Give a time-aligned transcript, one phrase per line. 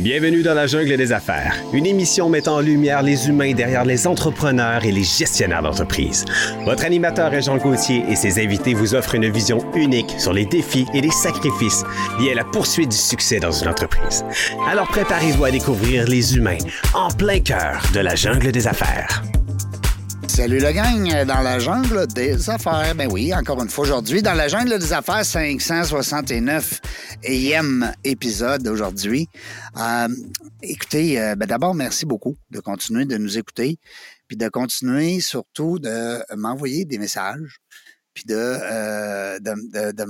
[0.00, 4.06] Bienvenue dans la jungle des affaires, une émission mettant en lumière les humains derrière les
[4.06, 6.24] entrepreneurs et les gestionnaires d'entreprise.
[6.64, 10.46] Votre animateur est Jean Gauthier et ses invités vous offrent une vision unique sur les
[10.46, 11.84] défis et les sacrifices
[12.18, 14.24] liés à la poursuite du succès dans une entreprise.
[14.66, 16.58] Alors préparez-vous à découvrir les humains
[16.94, 19.22] en plein cœur de la jungle des affaires.
[20.30, 22.94] Salut le gang dans la jungle des affaires.
[22.94, 26.80] Ben oui, encore une fois aujourd'hui, dans la jungle des affaires, 569
[27.24, 29.28] e épisode aujourd'hui.
[29.76, 30.08] Euh,
[30.62, 33.78] écoutez, euh, ben d'abord, merci beaucoup de continuer de nous écouter,
[34.28, 37.58] puis de continuer surtout de m'envoyer des messages,
[38.14, 40.04] puis de, euh, de, de, de,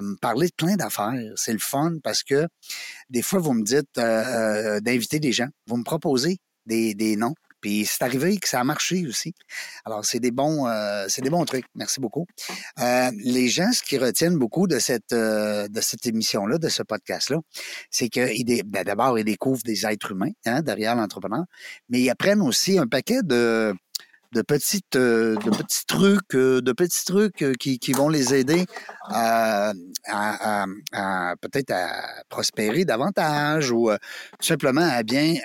[0.00, 1.12] me parler de plein d'affaires.
[1.36, 2.48] C'est le fun parce que
[3.10, 7.34] des fois, vous me dites d'inviter des gens, vous me proposez des, des noms.
[7.66, 9.34] Puis c'est arrivé que ça a marché aussi.
[9.84, 11.64] Alors, c'est des bons, euh, c'est des bons trucs.
[11.74, 12.24] Merci beaucoup.
[12.78, 15.66] Euh, les gens, ce qui retiennent beaucoup de cette, euh,
[16.04, 17.38] émission-là, de ce podcast-là,
[17.90, 21.42] c'est que ben, d'abord, ils découvrent des êtres humains hein, derrière l'entrepreneur,
[21.88, 23.74] mais ils apprennent aussi un paquet de,
[24.36, 28.34] de petites euh, de petits trucs euh, de petits trucs euh, qui, qui vont les
[28.34, 28.66] aider
[29.08, 29.72] à,
[30.06, 31.88] à, à, peut-être à
[32.28, 33.90] prospérer davantage ou
[34.38, 35.36] tout simplement à bien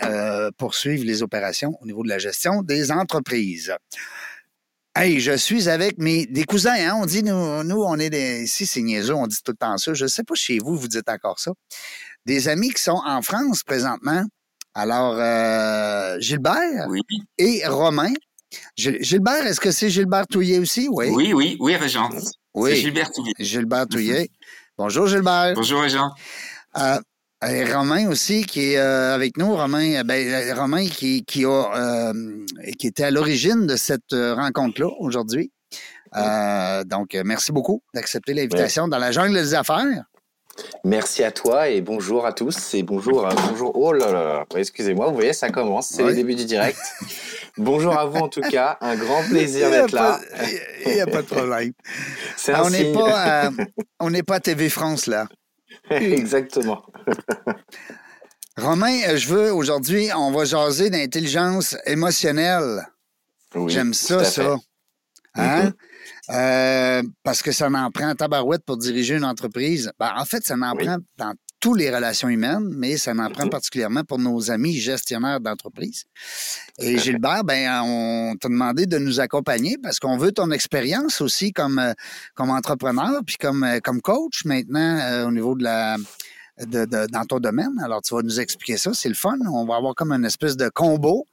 [0.58, 3.74] poursuivre les opérations au niveau de la gestion des entreprises.
[4.94, 6.98] Hey, je suis avec mes des cousins, hein?
[7.02, 9.78] On dit nous, nous on est des ici c'est niaiseux, on dit tout le temps
[9.78, 9.94] ça.
[9.94, 11.52] Je sais pas chez vous, vous dites encore ça.
[12.26, 14.26] Des amis qui sont en France présentement.
[14.74, 15.16] Alors
[16.20, 16.88] Gilbert
[17.38, 18.14] et Romain
[18.76, 20.88] Gilbert, est-ce que c'est Gilbert Touillet aussi?
[20.92, 22.10] Oui, oui, oui, oui Régent.
[22.54, 22.72] Oui.
[22.72, 23.34] C'est Gilbert Touillet.
[23.40, 24.30] Gilbert Touillet.
[24.78, 25.54] Bonjour, Gilbert.
[25.56, 26.12] Bonjour, Régent.
[27.44, 29.56] Euh, Romain aussi qui est euh, avec nous.
[29.56, 32.14] Romain, euh, ben, Romain qui, qui, a,
[32.78, 35.52] qui était à l'origine de cette rencontre-là aujourd'hui.
[36.86, 40.04] donc, merci beaucoup d'accepter l'invitation dans la jungle des affaires.
[40.84, 43.72] Merci à toi et bonjour à tous et bonjour, bonjour.
[43.76, 46.78] Oh là là, excusez-moi, vous voyez, ça commence, c'est le début du direct.
[47.58, 50.20] bonjour à vous en tout cas, un grand plaisir d'être là.
[50.86, 51.74] Il n'y a pas de problème.
[52.48, 53.52] on n'est pas,
[54.00, 55.28] on n'est pas à TV France là.
[55.90, 56.86] Exactement.
[58.58, 62.86] Romain, euh, je veux aujourd'hui, on va jaser d'intelligence émotionnelle.
[63.68, 64.58] J'aime ça, ça.
[65.36, 65.70] Hein?
[65.70, 65.74] Mm-hmm.
[66.30, 69.92] Euh, parce que ça en prend tabarouette pour diriger une entreprise.
[70.00, 73.48] Ben, en fait, ça en prend dans toutes les relations humaines, mais ça en prend
[73.48, 76.04] particulièrement pour nos amis gestionnaires d'entreprise.
[76.80, 81.54] Et Gilbert, ben, on t'a demandé de nous accompagner parce qu'on veut ton expérience aussi
[81.54, 81.94] comme, euh,
[82.36, 85.98] comme entrepreneur, puis comme, euh, comme coach maintenant au niveau de la,
[86.60, 87.80] de, de, dans ton domaine.
[87.84, 88.92] Alors, tu vas nous expliquer ça.
[88.94, 89.38] C'est le fun.
[89.54, 91.28] On va avoir comme une espèce de combo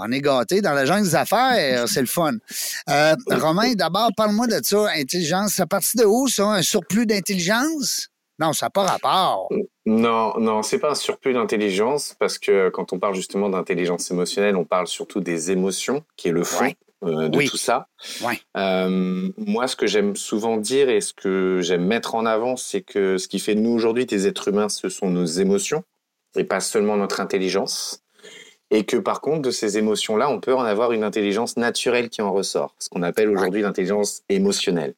[0.00, 2.34] on est gâté dans la jungle des affaires, c'est le fun.
[2.88, 5.54] Euh, Romain, d'abord, parle-moi de ça, intelligence.
[5.54, 6.46] Ça partit de où, ça?
[6.46, 8.07] Un surplus d'intelligence?
[8.38, 9.48] Non, ça n'a pas rapport.
[9.84, 14.56] Non, non, c'est pas un surplus d'intelligence parce que quand on parle justement d'intelligence émotionnelle,
[14.56, 16.72] on parle surtout des émotions, qui est le fond
[17.04, 17.88] euh, de tout ça.
[18.56, 22.82] Euh, moi, ce que j'aime souvent dire et ce que j'aime mettre en avant, c'est
[22.82, 25.82] que ce qui fait de nous aujourd'hui des êtres humains, ce sont nos émotions
[26.36, 28.02] et pas seulement notre intelligence
[28.70, 32.22] et que par contre, de ces émotions-là, on peut en avoir une intelligence naturelle qui
[32.22, 34.94] en ressort, ce qu'on appelle aujourd'hui l'intelligence émotionnelle.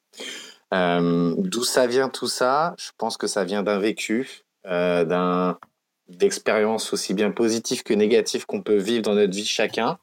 [0.73, 2.75] Euh, D'où ça vient tout ça?
[2.77, 5.57] Je pense que ça vient d'un vécu, euh, d'un
[6.07, 9.97] d'expériences aussi bien positives que négatives qu'on peut vivre dans notre vie chacun.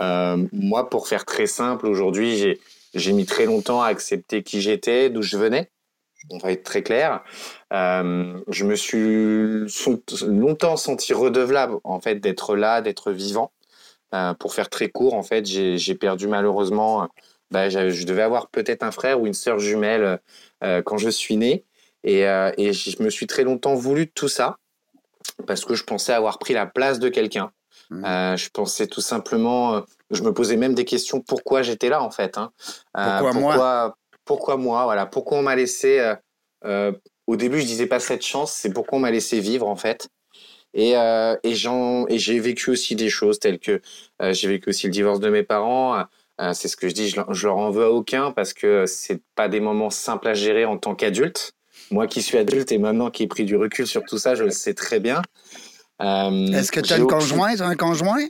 [0.00, 2.58] Euh, moi, pour faire très simple, aujourd'hui,
[2.94, 5.70] j'ai mis très longtemps à accepter qui j'étais, d'où je venais
[6.30, 7.22] on va être très clair.
[7.70, 9.66] Je me suis
[10.26, 13.52] longtemps senti redevable en fait d'être là, d'être vivant.
[14.38, 17.08] Pour faire très court, en fait, j'ai perdu malheureusement.
[17.54, 20.20] Bah, je devais avoir peut-être un frère ou une sœur jumelle
[20.62, 21.64] euh, quand je suis né,
[22.02, 22.20] et,
[22.58, 24.58] et, je me suis très longtemps voulu de tout ça
[25.46, 27.50] parce que je pensais avoir pris la place de quelqu'un.
[27.90, 28.36] Mmh.
[28.36, 32.36] je pensais tout simplement, je me posais même des questions pourquoi j'étais là en fait.
[32.36, 32.50] Hein.
[32.92, 35.98] pourquoi, moi pourquoi moi Voilà, pourquoi on m'a laissé.
[35.98, 36.14] Euh,
[36.64, 36.92] euh,
[37.26, 40.08] au début, je disais pas cette chance, c'est pourquoi on m'a laissé vivre en fait.
[40.72, 43.80] Et, euh, et j'ai vécu aussi des choses telles que
[44.20, 46.04] j'ai vécu aussi le divorce de mes parents.
[46.52, 49.20] C'est ce que je dis, je, je, leur en veux à aucun parce que c'est
[49.34, 51.52] pas des moments simples à gérer en tant qu'adulte.
[51.90, 54.44] Moi qui suis adulte et maintenant qui ai pris du recul sur tout ça, je
[54.44, 55.22] le sais très bien.
[56.00, 58.26] Est-ce que tu as une conjointe, un conjoint?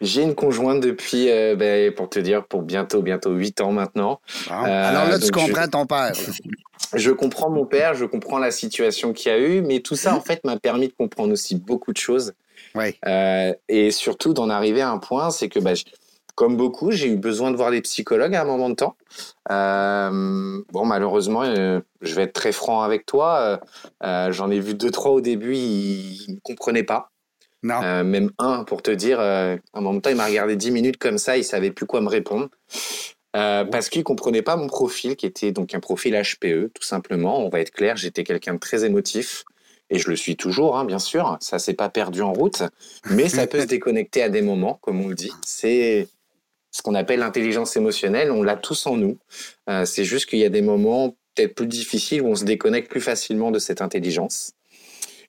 [0.00, 4.20] J'ai une conjointe depuis, euh, ben, pour te dire, pour bientôt, bientôt 8 ans maintenant.
[4.50, 6.12] Euh, Alors là, tu comprends ton père.
[6.94, 10.14] Je comprends mon père, je comprends la situation qu'il y a eu, mais tout ça,
[10.14, 12.32] en fait, m'a permis de comprendre aussi beaucoup de choses.
[13.06, 15.72] Euh, et surtout d'en arriver à un point, c'est que, bah,
[16.36, 18.96] comme beaucoup, j'ai eu besoin de voir des psychologues à un moment de temps.
[19.48, 23.58] bon, malheureusement, je vais être très franc avec toi.
[24.02, 27.10] J'en ai vu deux, trois au début, ils ne comprenaient pas.
[27.62, 27.80] Non.
[28.04, 31.36] même un, pour te dire, à un moment il m'a regardé 10 minutes comme ça,
[31.36, 32.48] il savait plus quoi me répondre.
[33.32, 37.44] parce qu'il comprenait pas mon profil, qui était donc un profil HPE, tout simplement.
[37.44, 39.44] On va être clair, j'étais quelqu'un de très émotif
[39.88, 41.36] et je le suis toujours, hein, bien sûr.
[41.40, 42.62] Ça s'est pas perdu en route,
[43.10, 45.32] mais ça peut se déconnecter à des moments, comme on le dit.
[45.44, 46.08] C'est
[46.76, 48.30] ce qu'on appelle l'intelligence émotionnelle.
[48.30, 49.16] On l'a tous en nous.
[49.70, 52.90] Euh, c'est juste qu'il y a des moments peut-être plus difficiles où on se déconnecte
[52.90, 54.52] plus facilement de cette intelligence.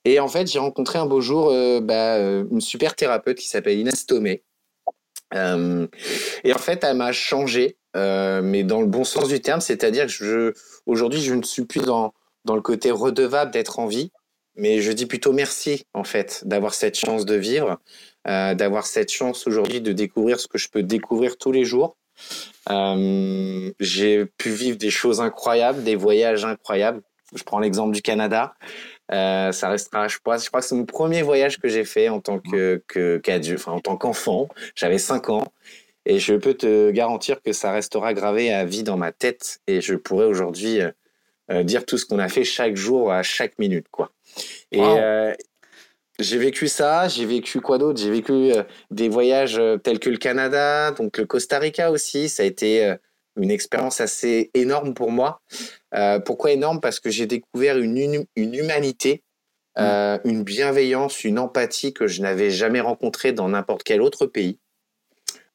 [0.03, 3.47] Et en fait, j'ai rencontré un beau jour euh, bah, euh, une super thérapeute qui
[3.47, 4.43] s'appelle Inès Tomé.
[5.33, 10.11] et en fait, elle m'a changé, mais dans le bon sens du terme, c'est-à-dire que
[10.11, 10.53] je,
[10.85, 12.13] aujourd'hui, je ne suis plus dans,
[12.45, 14.11] dans le côté redevable d'être en vie,
[14.55, 17.79] mais je dis plutôt merci, en fait, d'avoir cette chance de vivre,
[18.27, 21.97] euh, d'avoir cette chance aujourd'hui de découvrir ce que je peux découvrir tous les jours.
[22.69, 27.01] Euh, j'ai pu vivre des choses incroyables, des voyages incroyables.
[27.35, 28.53] Je prends l'exemple du Canada.
[29.11, 32.09] Euh, ça restera, je crois, je crois que c'est mon premier voyage que j'ai fait
[32.09, 33.21] en tant que, que
[33.53, 34.49] enfin en tant qu'enfant.
[34.75, 35.45] J'avais 5 ans
[36.05, 39.81] et je peux te garantir que ça restera gravé à vie dans ma tête et
[39.81, 40.81] je pourrais aujourd'hui
[41.49, 44.11] euh, dire tout ce qu'on a fait chaque jour à chaque minute, quoi.
[44.73, 45.33] Et euh,
[46.19, 47.99] j'ai vécu ça, j'ai vécu quoi d'autre?
[47.99, 52.29] J'ai vécu euh, des voyages euh, tels que le Canada, donc le Costa Rica aussi.
[52.29, 52.95] Ça a été
[53.35, 55.41] une expérience assez énorme pour moi.
[56.25, 56.79] pourquoi énorme?
[56.81, 59.23] Parce que j'ai découvert une, une humanité,
[59.77, 60.17] mmh.
[60.25, 64.59] une bienveillance, une empathie que je n'avais jamais rencontrée dans n'importe quel autre pays.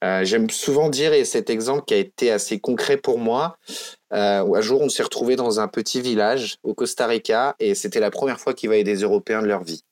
[0.01, 3.59] J'aime souvent dire, et cet exemple qui a été assez concret pour moi,
[4.13, 8.01] euh, un jour, on s'est retrouvé dans un petit village au Costa Rica et c'était
[8.01, 9.85] la première fois qu'ils voyaient des Européens de leur vie.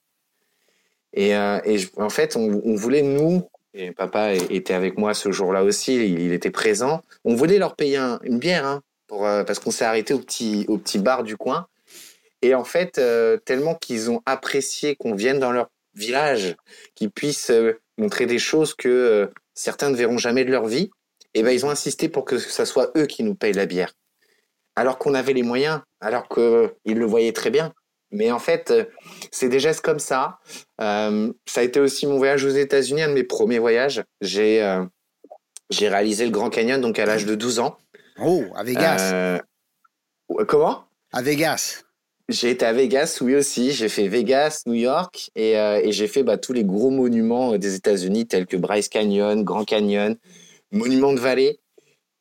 [1.13, 1.59] Et, euh,
[1.97, 6.51] en fait, on, voulait, nous, et papa était avec moi ce jour-là aussi, il, était
[6.51, 10.19] présent, on voulait leur payer une bière hein, pour, euh, parce qu'on s'est arrêté au
[10.19, 11.67] petit, bar du coin.
[12.43, 16.57] Et en fait, euh, tellement qu'ils ont apprécié qu'on vienne dans leur village,
[16.95, 17.53] qu'ils puissent
[17.99, 20.91] montrer des choses que certains ne verront jamais de leur vie,
[21.35, 23.93] et ben ils ont insisté pour que ce soit eux qui nous payent la bière
[24.77, 27.73] alors qu'on avait les moyens, alors qu'ils le voyaient très bien.
[28.13, 28.85] Mais en fait, euh,
[29.31, 30.39] c'est des gestes comme ça.
[30.81, 34.03] Euh, ça a été aussi mon voyage aux États-Unis, un de mes premiers voyages.
[34.21, 34.85] J'ai euh,
[35.71, 37.79] j'ai réalisé le Grand Canyon donc à l'âge de 12 ans.
[38.21, 39.41] Oh, à Vegas.
[40.49, 40.85] comment?
[41.13, 41.83] À Vegas.
[42.29, 43.73] J'ai été à Vegas, oui aussi.
[43.73, 47.75] J'ai fait Vegas, New York et, et j'ai fait bah, tous les gros monuments des
[47.75, 50.17] États-Unis tels que Bryce Canyon, Grand Canyon,
[50.73, 51.61] Monument de Vallée.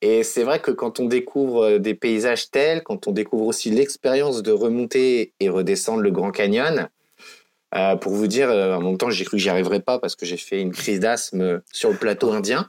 [0.01, 3.69] Et c'est vrai que quand on découvre euh, des paysages tels, quand on découvre aussi
[3.69, 6.87] l'expérience de remonter et redescendre le Grand Canyon,
[7.75, 10.15] euh, pour vous dire, euh, en même temps, j'ai cru que j'y arriverais pas parce
[10.15, 12.67] que j'ai fait une crise d'asthme sur le plateau indien.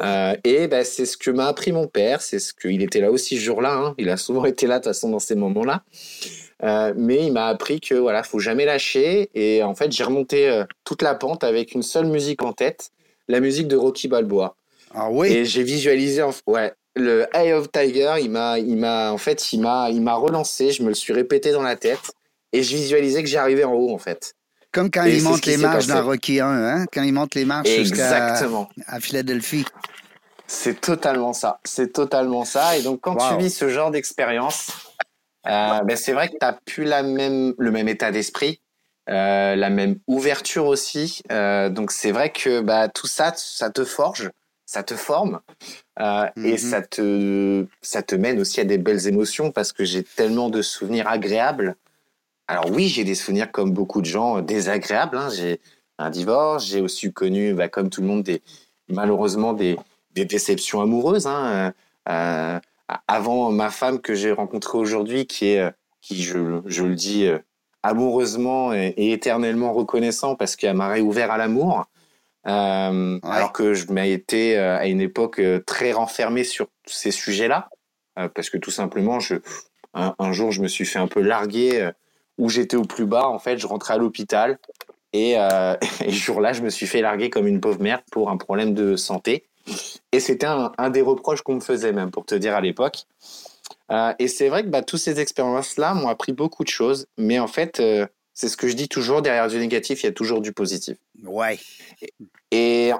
[0.00, 2.22] Ah, et ben, c'est ce que m'a appris mon père.
[2.22, 3.74] C'est ce qu'il était là aussi ce jour-là.
[3.74, 3.94] Hein.
[3.98, 5.84] Il a souvent été là de toute façon dans ces moments-là.
[6.96, 9.30] mais il m'a appris que voilà, faut jamais lâcher.
[9.34, 12.90] Et en fait, j'ai remonté toute la pente avec une seule musique en tête,
[13.28, 14.56] la musique de Rocky Balboa.
[14.96, 15.28] Ah oui.
[15.28, 19.60] Et j'ai visualisé, ouais, le Eye of Tiger, il m'a, il m'a, en fait, il
[19.60, 20.70] m'a, il m'a relancé.
[20.72, 22.12] Je me le suis répété dans la tête
[22.52, 24.34] et je visualisais que j'arrivais en haut, en fait.
[24.72, 26.86] Comme quand il monte les marches dans Rocky 1, hein?
[26.92, 28.34] quand il monte les marches jusqu'à
[28.86, 29.64] à Philadelphie.
[30.46, 31.60] C'est totalement ça.
[31.64, 32.76] C'est totalement ça.
[32.76, 34.68] Et donc, quand tu vis ce genre d'expérience,
[35.46, 38.60] euh, ben, c'est vrai que tu n'as plus la même, le même état d'esprit,
[39.08, 41.22] euh, la même ouverture aussi.
[41.32, 44.30] Euh, donc, c'est vrai que bah, tout ça, ça te forge
[44.66, 45.40] ça te forme
[46.00, 46.58] euh, et mhm.
[46.58, 50.60] ça te, ça te mène aussi à des belles émotions parce que j'ai tellement de
[50.60, 51.76] souvenirs agréables.
[52.48, 55.16] Alors oui, j'ai des souvenirs comme beaucoup de gens désagréables.
[55.16, 55.30] Hein.
[55.30, 55.60] J'ai
[55.98, 58.42] un divorce, j'ai aussi connu, bah, comme tout le monde, des,
[58.88, 59.76] malheureusement des,
[60.12, 61.26] des déceptions amoureuses.
[61.26, 61.72] Hein.
[62.08, 62.60] Euh,
[63.08, 67.38] avant ma femme que j'ai rencontrée aujourd'hui, qui est, qui je, je le dis euh,
[67.82, 71.86] amoureusement et, et, éternellement reconnaissant parce qu'elle m'a réouvert à l'amour.
[72.46, 77.10] Euh, alors que je m'ai été euh, à une époque euh, très renfermé sur ces
[77.10, 77.68] sujets-là,
[78.34, 79.34] parce que tout simplement, je,
[79.92, 81.90] un, jour, je me suis fait un peu larguer
[82.38, 83.28] où j'étais au plus bas.
[83.28, 84.58] En fait, je rentrais à l'hôpital
[85.12, 85.32] et,
[86.00, 88.72] et ce jour-là, je me suis fait larguer comme une pauvre merde pour un problème
[88.72, 89.44] de santé.
[90.12, 93.04] Et c'était un, un, des reproches qu'on me faisait même, pour te dire à l'époque.
[94.18, 97.48] et c'est vrai que bah, toutes ces expériences-là m'ont appris beaucoup de choses, mais en
[97.48, 97.82] fait,
[98.36, 100.98] c'est ce que je dis toujours, derrière du négatif, il y a toujours du positif.
[101.24, 101.58] Ouais.
[102.50, 102.92] Et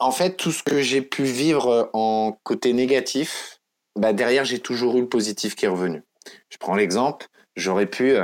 [0.00, 3.60] en fait, tout ce que j'ai pu vivre en côté négatif,
[3.94, 6.02] bah derrière, j'ai toujours eu le positif qui est revenu.
[6.48, 8.16] Je prends l'exemple, j'aurais pu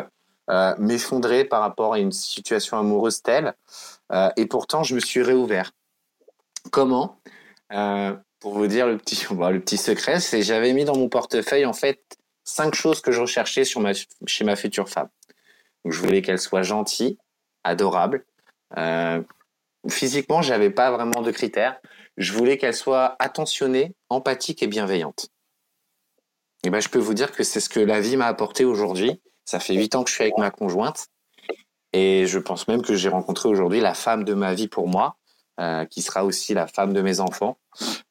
[0.50, 3.54] euh, m'effondrer par rapport à une situation amoureuse telle,
[4.10, 5.70] euh, et pourtant, je me suis réouvert.
[6.72, 7.20] Comment?
[7.72, 11.66] Euh, Pour vous dire le petit, le petit secret, c'est j'avais mis dans mon portefeuille,
[11.66, 12.00] en fait,
[12.42, 13.92] cinq choses que je recherchais sur ma,
[14.26, 15.08] chez ma future femme
[15.92, 17.18] je voulais qu'elle soit gentille,
[17.64, 18.24] adorable,
[18.76, 19.22] Euh,
[19.88, 21.80] physiquement, j'avais pas vraiment de critères.
[22.18, 25.30] Je voulais qu'elle soit attentionnée, empathique et bienveillante.
[26.64, 29.22] Et ben, je peux vous dire que c'est ce que la vie m'a apporté aujourd'hui.
[29.44, 31.06] Ça fait huit ans que je suis avec ma conjointe.
[31.92, 35.16] Et je pense même que j'ai rencontré aujourd'hui la femme de ma vie pour moi,
[35.60, 37.56] euh, qui sera aussi la femme de mes enfants.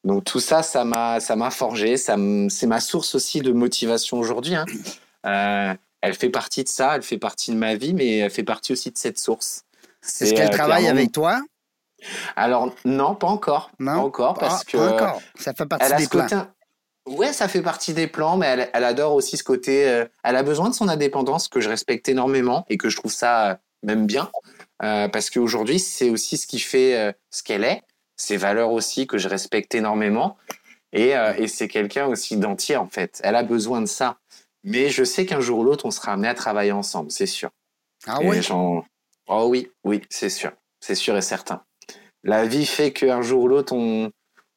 [0.02, 1.20] Donc tout ça, ça m'a,
[1.50, 1.96] forgé.
[1.96, 4.56] C'est ma source aussi de motivation aujourd'hui.
[4.56, 4.64] Hein.
[5.26, 8.44] Euh, elle fait partie de ça, elle fait partie de ma vie, mais elle fait
[8.44, 9.64] partie aussi de cette source.
[10.02, 11.40] Est-ce qu'elle euh, travaille avec toi?
[12.36, 15.20] Alors non, pas encore, non, pas encore parce que encore.
[15.34, 16.46] ça fait partie des plans.
[17.08, 19.88] Ouais, ça fait partie des plans, mais elle, adore aussi ce côté.
[19.88, 23.12] Euh, elle a besoin de son indépendance que je respecte énormément et que je trouve
[23.12, 24.30] ça euh, même bien,
[24.82, 27.82] euh, parce qu'aujourd'hui c'est aussi ce qui fait ce qu'elle est,
[28.16, 30.36] ses valeurs aussi que je respecte énormément,
[30.92, 33.20] et, et c'est quelqu'un aussi d'entier en fait.
[33.22, 34.18] Elle a besoin de ça,
[34.68, 37.50] mais je sais qu'un jour ou l'autre on sera amené à travailler ensemble, c'est sûr.
[38.06, 38.40] Ah oui.
[39.30, 41.62] Oh oui, oui, c'est sûr, c'est sûr et certain.
[42.24, 44.10] La vie fait qu'un jour ou l'autre on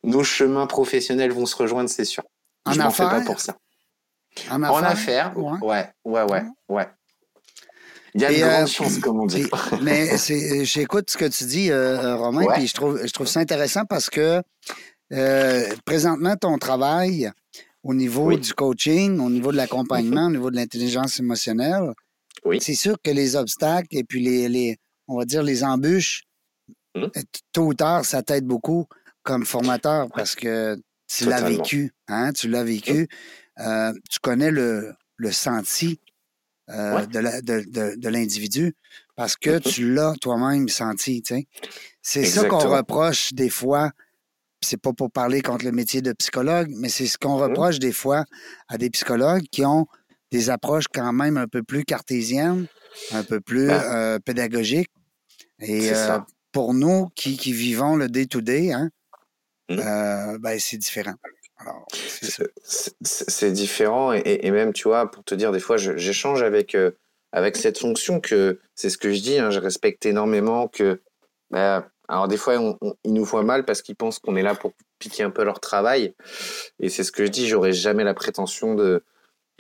[0.03, 2.24] nos chemins professionnels vont se rejoindre, c'est sûr.
[2.65, 3.56] En je m'en fais pas pour ça.
[4.50, 5.60] En affaires, ouais.
[5.62, 6.88] ouais, ouais, ouais,
[8.15, 9.46] Il y a de grandes euh, chances, comme on dit.
[9.82, 10.18] mais
[10.63, 13.86] j'écoute ce que tu dis, euh, euh, Romain, puis je trouve, je trouve ça intéressant
[13.86, 14.41] parce que
[15.86, 17.32] présentement, ton travail
[17.84, 21.94] au niveau du coaching, au niveau de l'accompagnement, au niveau de l'intelligence émotionnelle,
[22.46, 22.60] oui.
[22.62, 26.24] c'est sûr que les obstacles et puis les, les on va dire les embûches,
[26.96, 27.10] hum.
[27.52, 28.86] tôt ou tard, ça t'aide beaucoup
[29.24, 32.32] comme formateur parce que tu l'as vécu, hein?
[32.32, 33.08] Tu l'as vécu.
[33.60, 36.00] Euh, tu connais le, le senti
[36.70, 38.74] euh, de l'individu
[39.16, 39.74] parce que mm-hmm.
[39.74, 41.22] tu l'as toi-même senti.
[42.02, 43.92] C'est ça qu'on reproche des fois.
[44.63, 47.91] C'est pas pour parler contre le métier de psychologue, mais c'est ce qu'on reproche des
[47.91, 48.25] fois
[48.68, 49.88] à des psychologues qui ont
[50.32, 52.68] des approches quand même un peu plus cartésiennes,
[53.12, 54.91] un peu plus ben euh, pédagogiques.
[55.60, 55.91] Et
[56.51, 58.89] pour nous qui, qui, vivons le day-to-day, hein,
[59.72, 59.80] Mmh.
[59.80, 61.15] Euh, ben, c'est différent.
[63.01, 66.91] C'est différent et, même, tu vois, pour te dire, des fois, j'échange avec, euh,
[67.32, 71.01] avec cette fonction que c'est ce que je dis, hein, je respecte énormément que.
[71.51, 72.56] Bah, alors, des fois,
[73.06, 75.62] ils nous voient mal parce qu'ils pensent qu'on est là pour piquer un peu leur
[75.62, 76.13] travail.
[76.82, 79.01] Et c'est ce que je dis, j'aurais jamais la prétention de,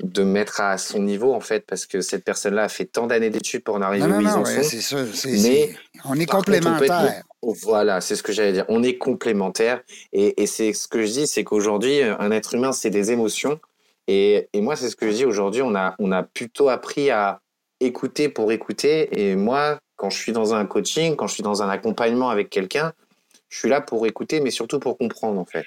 [0.03, 3.29] de mettre à son niveau en fait parce que cette personne-là a fait tant d'années
[3.29, 4.63] d'études pour en arriver où ils en sont.
[4.63, 7.23] C'est ça, mais on est complémentaires.
[7.41, 8.65] voilà, c'est ce que j'allais dire.
[8.67, 9.81] On est complémentaires
[10.11, 13.61] et, et c'est ce que je dis, c'est qu'aujourd'hui un être humain c'est des émotions
[14.07, 15.61] et, et moi c'est ce que je dis aujourd'hui.
[15.61, 17.39] On a on a plutôt appris à
[17.79, 21.61] écouter pour écouter et moi quand je suis dans un coaching, quand je suis dans
[21.61, 22.91] un accompagnement avec quelqu'un,
[23.49, 25.63] je suis là pour écouter mais surtout pour comprendre en fait.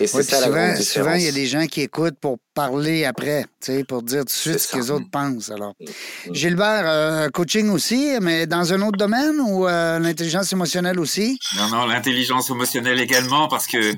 [0.00, 3.04] Et c'est ça souvent, la Souvent, il y a des gens qui écoutent pour parler
[3.04, 3.46] après,
[3.88, 5.50] pour dire tout de suite ce que les autres pensent.
[5.50, 5.84] Alors, mm,
[6.30, 6.34] mm.
[6.34, 11.38] Gilbert, euh, coaching aussi, mais dans un autre domaine ou euh, l'intelligence émotionnelle aussi?
[11.56, 13.94] Non, non, l'intelligence émotionnelle également, parce que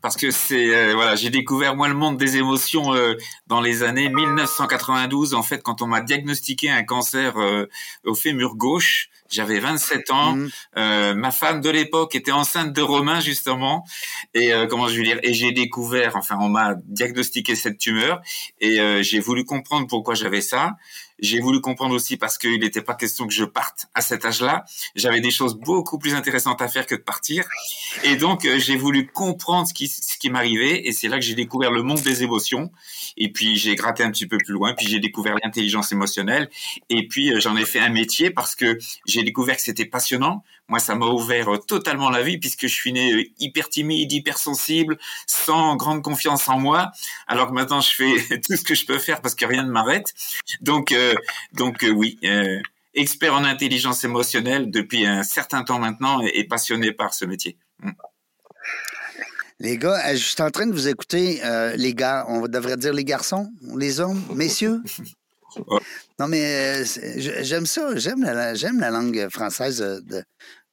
[0.00, 2.92] parce que c'est euh, voilà, j'ai découvert moi le monde des émotions
[3.46, 5.34] dans les années 1992.
[5.34, 7.34] En fait, quand on m'a diagnostiqué un cancer
[8.04, 10.36] au fémur gauche, j'avais 27 ans.
[10.36, 10.48] Mmh.
[10.76, 13.84] Euh, ma femme de l'époque était enceinte de Romain justement.
[14.34, 17.78] Et euh, comment je veux dire Et j'ai découvert, enfin, on m'a diagnostiqué cette
[18.60, 20.76] et euh, j'ai voulu comprendre pourquoi j'avais ça.
[21.20, 24.64] J'ai voulu comprendre aussi parce qu'il n'était pas question que je parte à cet âge-là.
[24.96, 27.46] J'avais des choses beaucoup plus intéressantes à faire que de partir.
[28.02, 30.86] Et donc, euh, j'ai voulu comprendre ce qui, ce qui m'arrivait.
[30.86, 32.72] Et c'est là que j'ai découvert le monde des émotions.
[33.16, 34.74] Et puis, j'ai gratté un petit peu plus loin.
[34.74, 36.50] Puis, j'ai découvert l'intelligence émotionnelle.
[36.90, 40.42] Et puis, euh, j'en ai fait un métier parce que j'ai découvert que c'était passionnant.
[40.68, 44.10] Moi, ça m'a ouvert euh, totalement la vie puisque je suis né euh, hyper timide,
[44.10, 46.90] hyper sensible, sans grande confiance en moi,
[47.26, 49.70] alors que maintenant je fais tout ce que je peux faire parce que rien ne
[49.70, 50.14] m'arrête.
[50.62, 51.14] Donc, euh,
[51.52, 52.18] donc oui,
[52.94, 57.58] expert en intelligence émotionnelle depuis un certain temps maintenant et, passionné par ce métier.
[57.80, 57.90] Mm.
[59.60, 61.40] Les gars, je suis en train de vous écouter,
[61.76, 64.82] les gars, on devrait dire les garçons, les hommes, messieurs.
[66.18, 66.84] Non, mais
[67.16, 67.96] j'aime ça.
[67.96, 70.24] J'aime la, langue française de,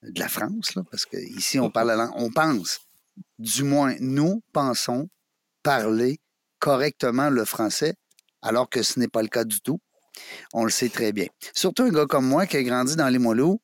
[0.04, 2.82] de la France, parce qu'ici, on parle la langue, on pense,
[3.40, 5.10] du moins, nous pensons
[5.64, 6.20] parler
[6.60, 7.96] correctement le français,
[8.42, 9.80] alors que ce n'est pas le cas du tout.
[10.54, 11.28] On le sait très bien.
[11.54, 13.60] Surtout un gars comme moi qui a grandi dans les Moilous.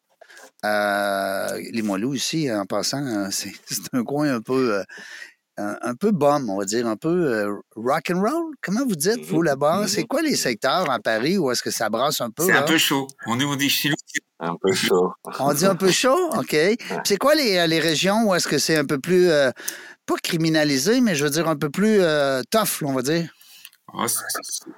[0.66, 3.54] Euh, les Moilous, ici, en passant, hein, c'est
[3.94, 4.84] un coin un peu euh,
[5.58, 8.54] un, peu bomb, on va dire, un peu euh, rock and roll.
[8.62, 9.84] Comment vous dites, vous, là-bas?
[9.84, 9.88] Mm-hmm.
[9.88, 12.46] C'est quoi les secteurs en Paris où est-ce que ça brasse un peu?
[12.46, 13.08] C'est un peu chaud.
[13.26, 13.92] On, on dit chez
[14.40, 15.14] Un peu chaud.
[15.40, 16.30] on dit un peu chaud?
[16.38, 16.56] OK.
[17.04, 19.52] C'est quoi les, les, régions où est-ce que c'est un peu plus, euh,
[20.06, 23.30] pas criminalisé, mais je veux dire un peu plus euh, tough, on va dire?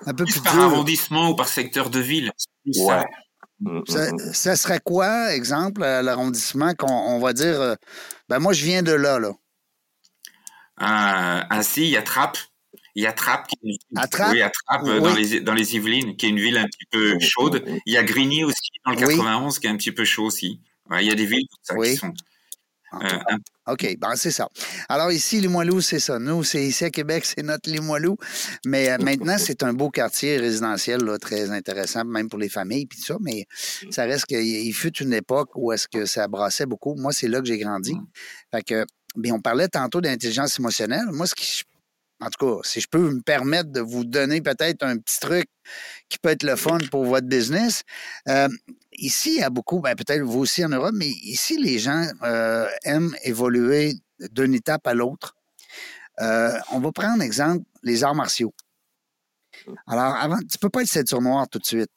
[0.05, 2.31] un peu plus par arrondissement ou par secteur de ville.
[2.77, 3.03] Ouais.
[3.59, 7.75] Mm, mm, ça, serait quoi, exemple, à l'arrondissement qu'on va dire, euh,
[8.29, 9.33] ben moi, je viens de là, là.
[10.79, 12.38] Ainsi, il y a Trappes.
[12.95, 14.09] Il y a Trappes, qui est une...
[14.09, 14.31] Trappes?
[14.33, 17.63] Oui, Trappes, Dans, les, dans les Yvelines, qui est une ville un petit peu chaude.
[17.86, 20.59] Il y a Grigny aussi, dans le 91, qui est un petit peu chaud aussi.
[20.91, 22.13] il y a des villes comme ça qui sont
[22.93, 24.50] euh, OK, ben c'est ça.
[24.88, 26.17] Alors ici, Limoilou, c'est ça.
[26.17, 28.17] Nous, c'est ici à Québec, c'est notre Limoilou.
[28.65, 32.88] Mais euh, maintenant, c'est un beau quartier résidentiel, là, très intéressant, même pour les familles,
[32.88, 33.17] puis tout ça.
[33.21, 33.45] Mais
[33.91, 36.95] ça reste qu'il fut une époque où est-ce que ça brassait beaucoup.
[36.95, 37.93] Moi, c'est là que j'ai grandi.
[37.93, 38.07] Mmh.
[38.51, 41.05] Fait que, bien, on parlait tantôt d'intelligence émotionnelle.
[41.11, 41.63] Moi, ce qui
[42.21, 45.47] en tout cas, si je peux me permettre de vous donner peut-être un petit truc
[46.09, 47.83] qui peut être le fun pour votre business.
[48.27, 48.49] Euh,
[48.93, 52.05] ici, il y a beaucoup, ben, peut-être vous aussi en Europe, mais ici, les gens
[52.23, 53.95] euh, aiment évoluer
[54.31, 55.35] d'une étape à l'autre.
[56.19, 58.53] Euh, on va prendre exemple les arts martiaux.
[59.87, 61.91] Alors, avant, tu ne peux pas être 7 sur noir tout de suite.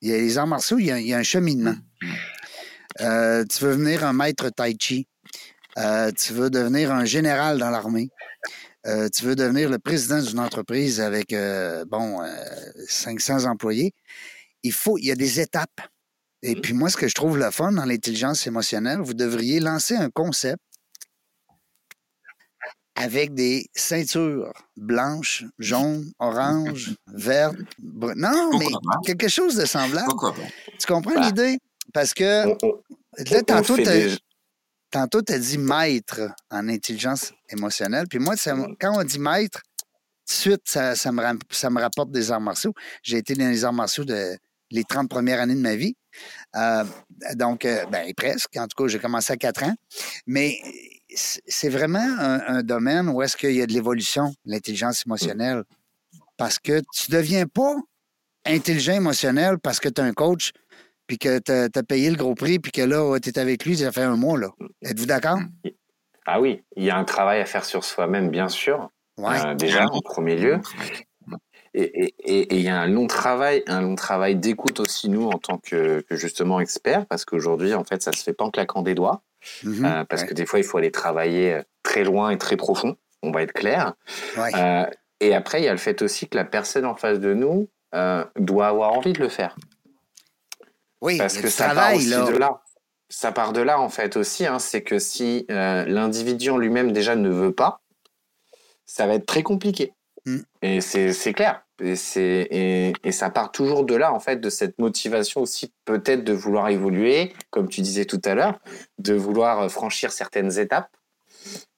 [0.00, 1.76] Il y a les arts martiaux, il y a, un cheminement.
[2.98, 5.06] tu veux venir un maître tai chi.
[5.76, 8.10] Tu veux devenir un général dans l'armée.
[8.86, 12.20] Euh, tu veux devenir le président d'une entreprise avec, euh, bon,
[12.88, 13.94] 500 euh, employés,
[14.64, 15.80] il faut, il y a des étapes.
[16.42, 16.60] Et mmh.
[16.60, 20.10] puis moi, ce que je trouve le fun dans l'intelligence émotionnelle, vous devriez lancer un
[20.10, 20.60] concept
[22.96, 27.56] avec des ceintures blanches, jaunes, oranges, vertes.
[27.80, 28.66] Non, mais
[29.06, 30.12] quelque chose de semblable.
[30.78, 31.58] Tu comprends bah, l'idée?
[31.94, 32.48] Parce que
[33.30, 33.76] là, tantôt,
[34.92, 36.20] tantôt, tu as dit maître
[36.50, 38.06] en intelligence émotionnelle.
[38.08, 38.34] Puis moi,
[38.80, 39.60] quand on dit maître,
[40.28, 42.72] tout de suite, ça, me, ça me rapporte des arts martiaux.
[43.02, 44.36] J'ai été dans les arts martiaux de,
[44.70, 45.96] les 30 premières années de ma vie.
[46.56, 46.84] Euh,
[47.34, 48.56] donc, euh, ben, presque.
[48.56, 49.74] En tout cas, j'ai commencé à 4 ans.
[50.26, 50.58] Mais
[51.14, 55.64] c'est vraiment un, domaine où est-ce qu'il y a de l'évolution, l'intelligence émotionnelle.
[56.36, 57.76] Parce que tu ne deviens pas
[58.46, 60.52] intelligent émotionnel parce que tu es un coach
[61.06, 63.76] puis que tu as, payé le gros prix, puis que là, tu es avec lui,
[63.76, 64.38] ça fait un mois.
[64.38, 64.48] là.
[64.82, 65.38] Êtes-vous d'accord?
[66.26, 68.90] Ah oui, il y a un travail à faire sur soi-même, bien sûr.
[69.18, 70.60] Euh, déjà, en premier lieu.
[71.74, 72.14] Et
[72.54, 76.04] il y a un long travail, un long travail d'écoute aussi, nous, en tant que,
[76.10, 79.22] justement experts, parce qu'aujourd'hui, en fait, ça se fait pas en claquant des doigts.
[79.64, 79.84] Mm-hmm.
[79.84, 82.96] Euh, parce que des fois, il faut aller travailler euh, très loin et très profond.
[83.22, 83.94] On va être clair.
[85.20, 87.68] et après, il y a le fait aussi que la personne en face de nous
[88.36, 89.56] doit avoir envie de le faire.
[91.02, 92.62] Oui, parce que ça part aussi de là.
[93.10, 94.46] Ça part de là en fait aussi.
[94.46, 97.82] Hein, c'est que si euh, l'individu en lui-même déjà ne veut pas,
[98.86, 99.92] ça va être très compliqué.
[100.24, 100.38] Mm.
[100.62, 101.64] Et c'est clair.
[101.82, 106.22] Et, et, et, ça part toujours de là, en fait, de cette motivation aussi, peut-être
[106.22, 108.60] de vouloir évoluer, comme tu disais tout à l'heure,
[108.98, 110.90] de vouloir franchir certaines étapes.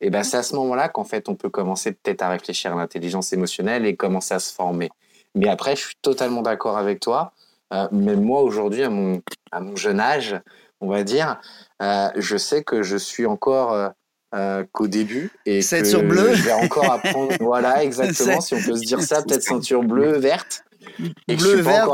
[0.03, 2.77] Et ben c'est à ce moment-là qu'en fait, on peut commencer peut-être à réfléchir à
[2.77, 4.91] l'intelligence émotionnelle et commencer à se former.
[5.35, 7.33] Mais après, je suis totalement d'accord avec toi.
[7.73, 10.37] Euh, mais moi, aujourd'hui, à mon, à mon jeune âge,
[10.81, 11.41] on va dire,
[11.83, 13.93] euh, je sais que je suis encore
[14.35, 16.35] euh, qu'au début et que bleue.
[16.35, 17.33] je vais encore apprendre.
[17.41, 20.65] voilà, exactement, si on peut se dire ça, peut-être ceinture bleue, verte.
[21.29, 21.89] Et bleu, verte,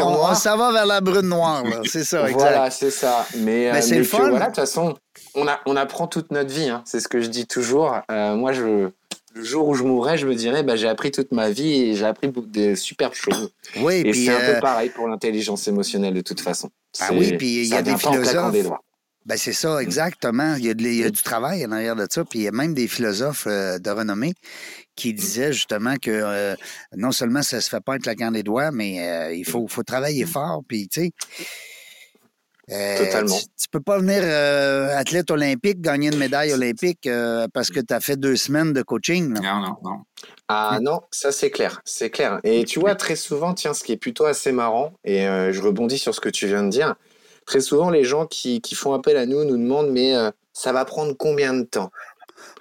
[0.00, 2.38] on, ça va vers la brune noire, c'est ça, exact.
[2.38, 3.26] Voilà, c'est ça.
[3.38, 4.30] Mais, mais c'est le fun.
[4.30, 4.94] Voilà, de toute façon,
[5.34, 6.82] on, a, on apprend toute notre vie, hein.
[6.86, 7.96] c'est ce que je dis toujours.
[8.08, 8.90] moi, je,
[9.34, 11.94] le jour où je mourrai, je me dirais, bah, j'ai appris toute ma vie et
[11.94, 13.50] j'ai appris des superbes choses.
[13.80, 16.70] Oui, et c'est un peu euh, pareil pour l'intelligence émotionnelle de toute façon.
[17.00, 18.54] Ah oui, puis il y a des philosophes.
[19.26, 20.54] Ben c'est ça, exactement.
[20.54, 20.70] Il y,
[21.04, 22.24] a du travail en arrière de ça.
[22.24, 24.32] Puis il y a même des philosophes euh, de renommée
[24.96, 26.54] qui disaient justement que euh,
[26.96, 30.24] non seulement ça se fait pas en claquant des doigts, mais il faut, faut travailler
[30.24, 30.62] fort.
[30.66, 31.12] Puis, tu sais,
[32.68, 33.34] Totalement.
[33.34, 37.80] Tu, ne peux pas venir euh, athlète olympique, gagner une médaille olympique euh, parce que
[37.80, 39.32] tu as fait deux semaines de coaching.
[39.32, 39.96] Non, non, non.
[40.48, 42.40] Ah non, ça c'est clair, c'est clair.
[42.44, 45.98] Et tu vois, très souvent, tiens, ce qui est plutôt assez marrant, et je rebondis
[45.98, 46.94] sur ce que tu viens de dire,
[47.46, 50.14] très souvent les gens qui, qui font appel à nous nous demandent, mais
[50.52, 51.90] ça va prendre combien de temps?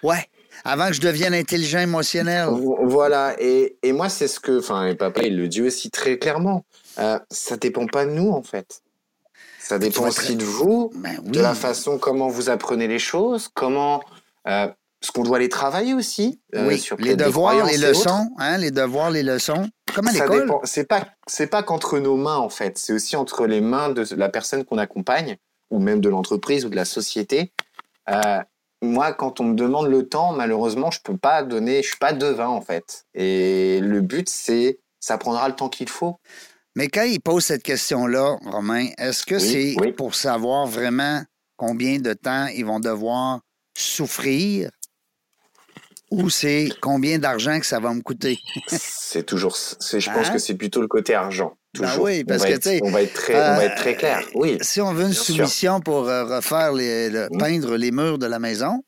[0.04, 0.26] Ouais,
[0.64, 2.48] avant que je devienne intelligent émotionnel.
[2.84, 6.66] Voilà, et, et moi c'est ce que, enfin, papa il le dit aussi très clairement,
[6.96, 8.82] ça dépend pas de nous en fait.
[9.68, 14.02] Ça dépend aussi de vous, ben de la façon comment vous apprenez les choses, comment
[14.48, 14.70] euh,
[15.02, 16.40] ce qu'on doit les travailler aussi.
[16.56, 19.70] Euh, oui, sur les devoirs, les leçons, hein, les devoirs, les leçons.
[19.94, 20.50] Comme à l'école.
[20.64, 22.78] C'est pas, c'est pas qu'entre nos mains en fait.
[22.78, 25.36] C'est aussi entre les mains de la personne qu'on accompagne,
[25.70, 27.52] ou même de l'entreprise ou de la société.
[28.10, 28.42] Euh,
[28.82, 31.84] moi, quand on me demande le temps, malheureusement, je peux pas donner.
[31.84, 33.06] Je suis pas devin en fait.
[33.14, 36.20] Et le but, c'est ça prendra le temps qu'il faut.
[36.78, 41.24] Mais quand il pose cette question-là, Romain, est-ce que c'est pour savoir vraiment
[41.56, 43.40] combien de temps ils vont devoir
[43.76, 44.70] souffrir
[46.12, 48.38] ou c'est combien d'argent que ça va me coûter?
[48.68, 49.58] c'est toujours.
[49.58, 50.34] Je pense hein?
[50.34, 51.58] que c'est plutôt le côté argent.
[51.80, 54.22] Ben oui, parce on que, va être très, on va être très clair.
[54.36, 54.60] Oui.
[54.62, 58.84] Si on veut une soumission pour refaire les, peindre les murs de la maison,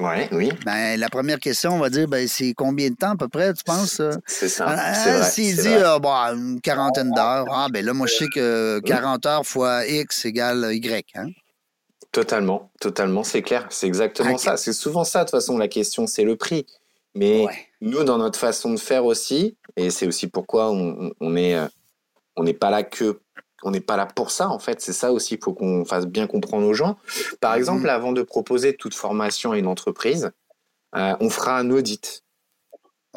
[0.00, 0.50] Ouais, oui.
[0.64, 3.52] Ben, la première question, on va dire, ben, c'est combien de temps à peu près,
[3.52, 4.00] tu penses?
[4.26, 4.66] C'est ça.
[4.68, 5.98] Ah, s'il dit euh,
[6.34, 10.70] une quarantaine d'heures, ah, ben là, moi, je sais que 40 heures fois X égale
[10.72, 11.06] Y.
[11.16, 11.28] Hein?
[12.12, 13.66] Totalement, totalement, c'est clair.
[13.70, 14.56] C'est exactement ça.
[14.56, 16.66] C'est souvent ça, de toute façon, la question, c'est le prix.
[17.14, 17.46] Mais
[17.80, 21.66] nous, dans notre façon de faire aussi, et c'est aussi pourquoi on, on est, euh,
[22.36, 23.20] on n'est pas là que
[23.62, 24.80] on n'est pas là pour ça, en fait.
[24.80, 26.96] C'est ça aussi, il faut qu'on fasse bien comprendre aux gens.
[27.40, 27.90] Par exemple, mhm.
[27.90, 30.30] avant de proposer toute formation à une entreprise,
[30.96, 32.24] euh, on fera un audit.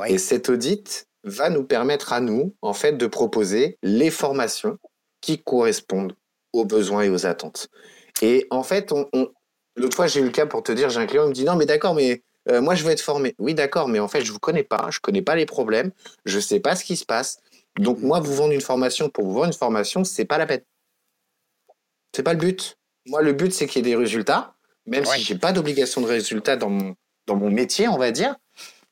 [0.07, 4.77] Et cet audit va nous permettre à nous, en fait, de proposer les formations
[5.21, 6.15] qui correspondent
[6.51, 7.69] aux besoins et aux attentes.
[8.21, 9.07] Et en fait, on,
[9.75, 11.45] l'autre fois, j'ai eu le cas pour te dire, j'ai un client qui me dit
[11.45, 13.35] non, mais d'accord, mais euh, moi, je veux être formé.
[13.39, 15.91] Oui, d'accord, mais en fait, je vous connais pas, je connais pas les problèmes,
[16.25, 17.39] je sais pas ce qui se passe.
[17.79, 20.61] Donc moi, vous vendre une formation pour vous vendre une formation, c'est pas la peine.
[22.15, 22.77] C'est pas le but.
[23.07, 24.55] Moi, le but, c'est qu'il y ait des résultats,
[24.85, 28.35] même si j'ai pas d'obligation de résultat dans mon, dans mon métier, on va dire.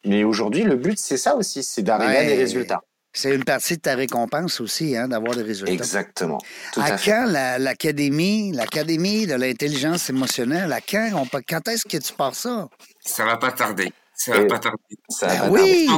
[0.05, 2.81] Mais aujourd'hui, le but, c'est ça aussi, c'est d'arriver à des résultats.
[3.13, 5.73] C'est une partie de ta récompense aussi, hein, d'avoir des résultats.
[5.73, 6.41] Exactement.
[6.77, 7.25] à, quand
[7.59, 12.69] l'académie, l'académie de l'intelligence émotionnelle, à quand, on quand est-ce que tu pars ça?
[13.01, 13.91] Ça va pas tarder.
[14.23, 14.77] Ça va pas tarder.
[15.21, 15.89] Ben oui,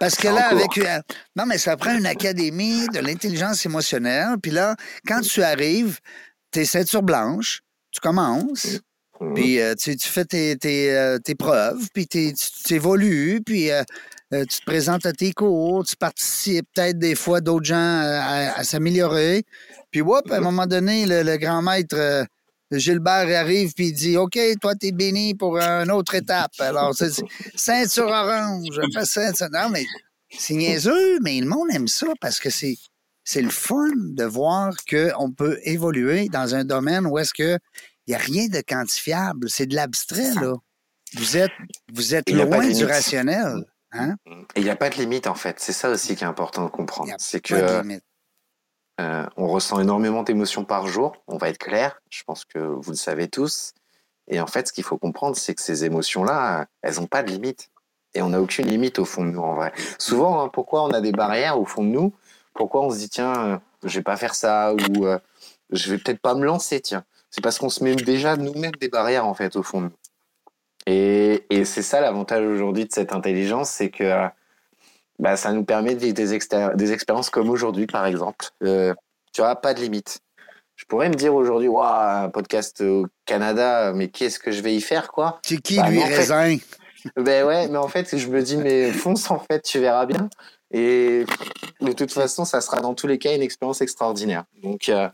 [0.00, 0.78] parce que là, avec.
[0.78, 0.98] Euh,
[1.36, 4.34] non, mais ça prend une académie de l'intelligence émotionnelle.
[4.42, 4.74] Puis là,
[5.06, 6.00] quand tu arrives,
[6.50, 7.60] tu es ceinture blanche,
[7.92, 8.80] tu commences.
[9.20, 9.34] Mm.
[9.34, 12.34] Puis euh, tu, fais tes, tes, euh, tes preuves, puis tu
[12.74, 13.70] évolues, puis
[14.32, 19.44] tu te présentes à tes cours, tu participes peut-être des fois d'autres gens à, s'améliorer.
[19.92, 22.26] Puis, whoop, à un moment donné, le grand maître
[22.70, 26.52] Gilbert arrive puis il dit OK, toi, t'es béni pour une autre étape.
[26.58, 27.12] Alors, c'est
[27.54, 29.48] ceinture orange, fais ceinture.
[29.52, 29.86] Non, mais
[30.30, 32.76] c'est niaiseux, mais le monde aime ça parce que c'est.
[33.24, 37.58] C'est le fun de voir qu'on peut évoluer dans un domaine où est-ce que
[38.08, 39.50] il n'y a rien de quantifiable.
[39.50, 40.54] C'est de l'abstrait, là.
[41.14, 41.52] Vous êtes,
[41.92, 43.66] vous êtes loin du rationnel.
[43.92, 44.16] Hein?
[44.54, 45.60] Et il n'y a pas de limite, en fait.
[45.60, 47.12] C'est ça aussi qui est important de comprendre.
[47.18, 47.82] C'est que
[49.00, 52.90] euh, on ressent énormément d'émotions par jour, on va être clair, je pense que vous
[52.90, 53.74] le savez tous.
[54.26, 57.30] Et en fait, ce qu'il faut comprendre, c'est que ces émotions-là, elles n'ont pas de
[57.30, 57.70] limite.
[58.14, 59.72] Et on n'a aucune limite au fond de nous, en vrai.
[59.98, 62.12] Souvent, hein, pourquoi on a des barrières au fond de nous?
[62.54, 65.18] Pourquoi on se dit, tiens, je vais pas faire ça ou euh,
[65.70, 67.04] je vais peut-être pas me lancer, tiens.
[67.30, 69.86] C'est parce qu'on se met déjà nous mettre des barrières, en fait, au fond de
[69.86, 69.92] nous.
[70.86, 74.28] Et c'est ça l'avantage aujourd'hui de cette intelligence, c'est que
[75.18, 78.46] bah, ça nous permet de vivre des, des expériences comme aujourd'hui, par exemple.
[78.62, 78.94] Euh,
[79.32, 80.20] tu vois, pas de limite.
[80.76, 84.74] Je pourrais me dire aujourd'hui, waouh, un podcast au Canada, mais qu'est-ce que je vais
[84.74, 85.40] y faire, quoi?
[85.44, 86.56] C'est qui, bah, lui, Raisin?
[87.16, 90.28] Ben ouais, mais en fait, je me dis, mais fonce, en fait, tu verras bien.
[90.70, 91.24] Et
[91.80, 94.44] de toute façon, ça sera dans tous les cas une expérience extraordinaire.
[94.62, 95.08] Donc, euh,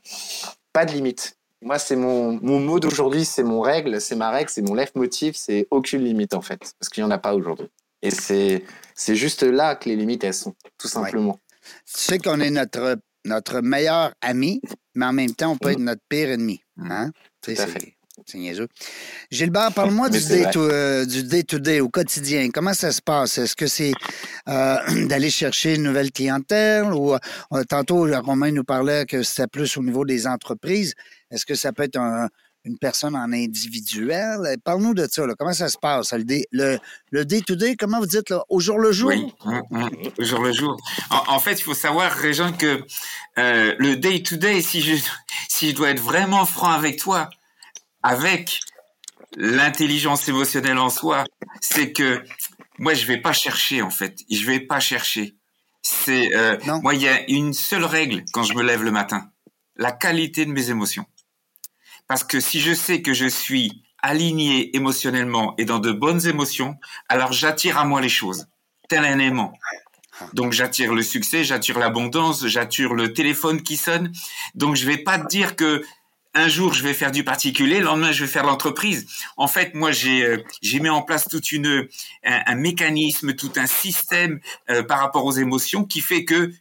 [0.72, 1.36] pas de limite.
[1.62, 5.34] Moi, c'est mon, mon mot d'aujourd'hui, c'est mon règle, c'est ma règle, c'est mon motif,
[5.34, 7.70] c'est aucune limite, en fait, parce qu'il n'y en a pas aujourd'hui.
[8.04, 8.62] Et c'est
[8.94, 11.40] c'est juste là que les limites, elles sont, tout simplement.
[11.86, 14.60] Tu sais qu'on est notre, notre meilleur ami,
[14.94, 16.60] mais en même temps, on peut être notre pire ennemi.
[16.76, 16.90] Mm.
[16.92, 17.10] Hein?
[18.26, 18.68] C'est niaiseux.
[19.30, 22.48] Gilbert, parle-moi du day-to-day, au quotidien.
[22.54, 23.38] Comment ça se passe?
[23.38, 23.92] Est-ce que c'est
[24.48, 24.76] euh,
[25.08, 29.82] d'aller chercher une nouvelle clientèle ou euh, tantôt, Romain nous parlait que c'était plus au
[29.82, 30.94] niveau des entreprises.
[31.30, 32.28] Est-ce que ça peut être un,
[32.64, 34.40] une personne en individuel.
[34.44, 35.24] Euh, parle-nous de ça.
[35.38, 36.14] Comment ça se passe?
[36.14, 39.10] Le day-to-day, comment vous dites, au jour le jour?
[39.10, 39.32] Oui,
[40.18, 40.76] au jour le jour.
[41.10, 42.82] En, fait, il faut savoir, Régent, que
[43.38, 44.96] euh, le day-to-day, si je,
[45.48, 47.28] si je dois être vraiment franc avec toi,
[48.02, 48.60] avec
[49.36, 51.24] l'intelligence émotionnelle en soi,
[51.60, 52.22] c'est que
[52.78, 54.18] moi, je vais pas chercher, en fait.
[54.30, 55.36] Je vais pas chercher.
[55.82, 59.30] C'est euh, moi, il y a une seule règle quand je me lève le matin
[59.76, 61.04] la qualité de mes émotions.
[62.06, 66.76] Parce que si je sais que je suis aligné émotionnellement et dans de bonnes émotions,
[67.08, 68.46] alors j'attire à moi les choses,
[68.88, 69.54] tel un aimant.
[70.32, 74.12] Donc j'attire le succès, j'attire l'abondance, j'attire le téléphone qui sonne.
[74.54, 75.82] Donc je vais pas te dire que
[76.34, 79.06] un jour je vais faire du particulier, le lendemain je vais faire l'entreprise.
[79.36, 81.88] En fait, moi j'ai euh, j'ai mis en place toute une
[82.24, 84.40] un, mécanisme, tout un système
[84.70, 86.52] euh, par rapport aux émotions qui fait que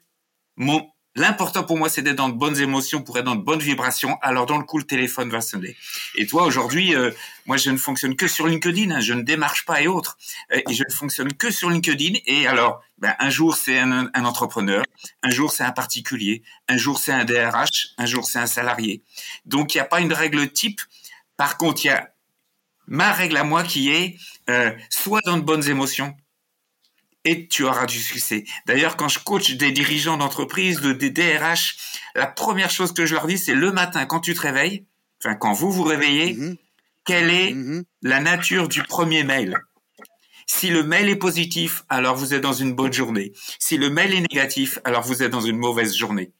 [0.55, 3.59] mon L'important pour moi, c'est d'être dans de bonnes émotions, pour être dans de bonnes
[3.59, 4.17] vibrations.
[4.21, 5.75] Alors, dans le coup, le téléphone va sonner.
[6.15, 7.11] Et toi, aujourd'hui, euh,
[7.45, 8.89] moi, je ne fonctionne que sur LinkedIn.
[8.89, 10.17] Hein, je ne démarche pas et autres.
[10.51, 12.19] Euh, et je ne fonctionne que sur LinkedIn.
[12.25, 14.83] Et alors, ben, un jour, c'est un, un, entrepreneur.
[15.21, 16.41] Un jour, c'est un particulier.
[16.67, 17.89] Un jour, c'est un DRH.
[17.99, 19.03] Un jour, c'est un salarié.
[19.45, 20.81] Donc, il n'y a pas une règle type.
[21.37, 22.09] Par contre, il y a
[22.87, 24.17] ma règle à moi qui est
[24.49, 26.15] euh, soit dans de bonnes émotions,
[27.25, 28.43] et tu auras du succès.
[28.65, 31.77] D'ailleurs, quand je coach des dirigeants d'entreprise, des DRH,
[32.15, 34.85] la première chose que je leur dis, c'est le matin, quand tu te réveilles,
[35.23, 36.57] enfin, quand vous vous réveillez, mm-hmm.
[37.05, 37.83] quelle est mm-hmm.
[38.01, 39.57] la nature du premier mail?
[40.45, 43.31] Si le mail est positif, alors vous êtes dans une bonne journée.
[43.59, 46.33] Si le mail est négatif, alors vous êtes dans une mauvaise journée.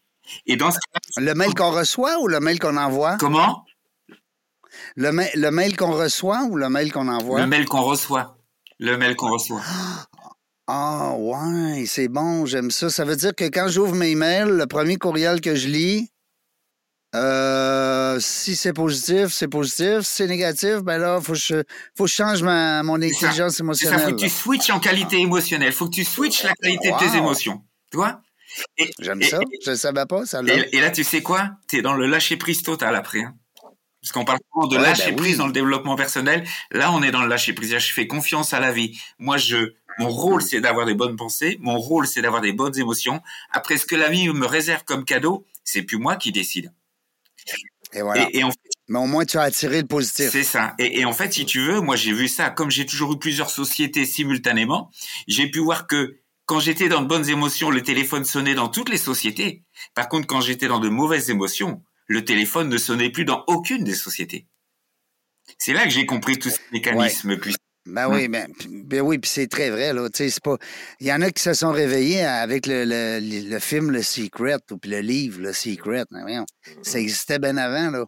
[0.46, 0.70] Et dans
[1.18, 3.18] le mail qu'on reçoit ou le mail qu'on envoie?
[3.18, 3.66] Comment?
[4.96, 7.40] Le, le mail qu'on reçoit ou le mail qu'on envoie?
[7.40, 8.38] Le mail qu'on reçoit.
[8.80, 9.62] Le mail qu'on reçoit.
[10.68, 12.90] Ah ouais, c'est bon, j'aime ça.
[12.90, 16.10] Ça veut dire que quand j'ouvre mes mails, le premier courriel que je lis,
[17.16, 20.02] euh, si c'est positif, c'est positif.
[20.02, 21.64] Si c'est négatif, ben là, faut que je,
[21.96, 24.00] faut que je change ma, mon intelligence émotionnelle.
[24.00, 25.70] Il faut que tu switches en qualité émotionnelle.
[25.70, 27.62] Il faut que tu switches la qualité de tes émotions.
[27.92, 28.22] Tu vois?
[29.00, 29.40] J'aime ça.
[29.64, 30.42] je ne savais pas, ça.
[30.42, 30.54] Là.
[30.72, 31.52] Et, là, tu sais quoi?
[31.68, 33.22] Tu es dans le lâcher-prise total après.
[33.22, 33.36] Hein.
[34.02, 36.44] Parce qu'on parle souvent de lâcher ben prise dans le développement personnel.
[36.72, 37.78] Là, on est dans le lâcher prise.
[37.78, 39.00] Je fais confiance à la vie.
[39.18, 41.58] Moi, je, mon rôle, c'est d'avoir des bonnes pensées.
[41.62, 43.22] Mon rôle, c'est d'avoir des bonnes émotions.
[43.52, 46.74] Après, ce que la vie me réserve comme cadeau, c'est plus moi qui décide.
[47.94, 48.28] Et voilà.
[48.34, 50.30] Et, en fait, Mais au moins, tu as attiré le positif.
[50.32, 50.74] C'est ça.
[50.80, 52.50] Et, et, en fait, si tu veux, moi, j'ai vu ça.
[52.50, 54.90] Comme j'ai toujours eu plusieurs sociétés simultanément,
[55.28, 58.90] j'ai pu voir que quand j'étais dans de bonnes émotions, le téléphone sonnait dans toutes
[58.90, 59.64] les sociétés.
[59.94, 63.84] Par contre, quand j'étais dans de mauvaises émotions, le téléphone ne sonnait plus dans aucune
[63.84, 64.48] des sociétés.
[65.58, 67.58] C'est là que j'ai compris tous ces mécanismes puissants.
[67.86, 68.48] Ben oui, ben,
[68.86, 70.08] ben oui, puis c'est très vrai, là.
[70.14, 70.58] C'est pas...
[71.02, 74.60] Il y en a qui se sont réveillés avec le, le, le film Le Secret
[74.72, 76.06] ou puis le livre Le Secret.
[76.12, 76.46] Ben
[76.82, 78.06] ça existait bien avant, là.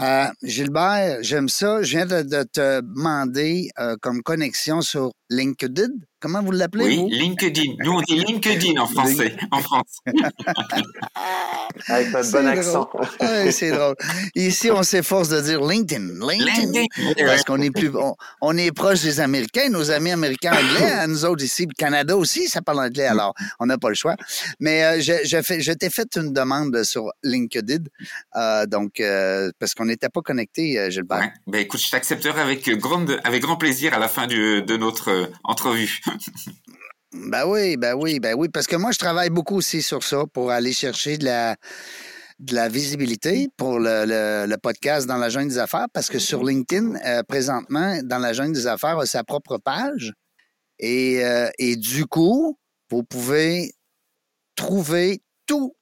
[0.00, 1.82] Euh, Gilbert, j'aime ça.
[1.82, 5.90] Je viens de, te demander euh, comme connexion sur LinkedIn.
[6.20, 6.84] Comment vous l'appelez?
[6.84, 7.74] Oui, LinkedIn.
[7.78, 9.98] Nous, on dit LinkedIn en français, en France.
[11.86, 12.90] Avec notre bon accent.
[13.52, 13.94] c'est drôle.
[14.34, 16.18] Ici, on s'efforce de dire LinkedIn.
[16.20, 16.86] LinkedIn.
[17.24, 17.92] Parce qu'on est plus,
[18.40, 20.90] on, est proche des Américains, nos amis américains anglais.
[20.90, 23.94] Hein, nous autres ici, le Canada aussi, ça parle anglais, alors on n'a pas le
[23.94, 24.16] choix.
[24.58, 27.84] Mais euh, je, je, t'ai fait une demande sur LinkedIn.
[28.34, 31.20] Euh, donc, euh, parce qu'on n'était pas connectés, Gilbert.
[31.20, 31.32] Ouais.
[31.46, 35.30] Ben, écoute, je t'accepterai avec, grande, avec grand plaisir à la fin du, de notre
[35.44, 36.00] entrevue.
[37.12, 40.24] Ben oui, ben oui, ben oui, parce que moi, je travaille beaucoup aussi sur ça
[40.32, 46.10] pour aller chercher de la, visibilité pour le, podcast dans la jungle des affaires, parce
[46.10, 50.12] que sur LinkedIn, euh, présentement, dans la jungle des affaires, a sa propre page.
[50.78, 52.58] Et, euh, du coup,
[52.90, 53.72] vous pouvez
[54.54, 55.72] trouver toutes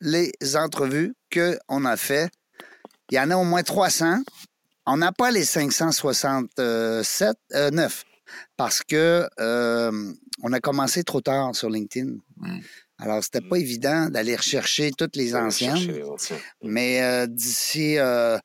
[0.00, 2.30] les entrevues qu'on a fait.
[3.10, 4.22] Il y en a au moins 300.
[4.86, 8.04] On n'a pas les 567, euh, 9
[8.56, 10.12] parce que euh,
[10.42, 12.14] on a commencé trop tard sur LinkedIn.
[12.98, 16.02] Alors, c'était pas évident d'aller rechercher toutes les anciennes.
[16.62, 18.38] Mais euh, d'ici euh,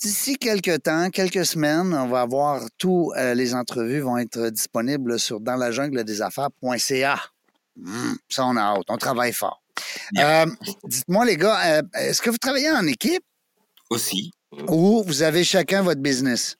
[0.00, 5.40] d'ici quelques temps, quelques semaines, on va voir tous les entrevues vont être disponibles sur
[5.40, 7.20] dans la jungle des affaires.ca.
[7.76, 8.84] Hmm, ça, on a hâte.
[8.88, 9.62] On travaille fort.
[10.84, 13.24] Dites-moi, les gars, est-ce que vous travaillez en équipe?
[13.90, 14.30] Aussi.
[14.68, 16.56] Ou vous avez chacun votre business?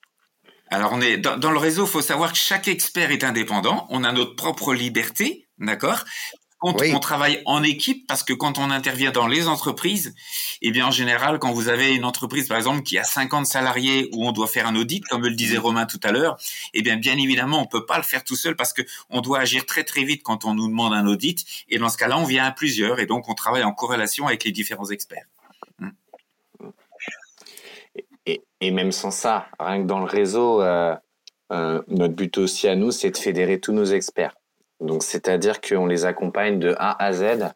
[0.69, 3.85] Alors, on est dans, le réseau, il faut savoir que chaque expert est indépendant.
[3.89, 6.03] On a notre propre liberté, d'accord?
[6.61, 10.15] On, on travaille en équipe parce que quand on intervient dans les entreprises,
[10.63, 14.09] eh bien en général, quand vous avez une entreprise par exemple qui a 50 salariés
[14.13, 16.37] où on doit faire un audit, comme le disait Romain tout à l'heure,
[16.73, 19.39] eh bien bien évidemment on peut pas le faire tout seul parce que on doit
[19.39, 21.45] agir très très vite quand on nous demande un audit.
[21.69, 24.43] Et dans ce cas-là, on vient à plusieurs et donc on travaille en corrélation avec
[24.43, 25.25] les différents experts.
[28.25, 30.95] Et, même sans ça, rien que dans le réseau, euh,
[31.51, 34.35] euh, notre but aussi à nous, c'est de fédérer tous nos experts.
[34.79, 37.53] Donc, c'est-à-dire qu'on les accompagne de A à Z.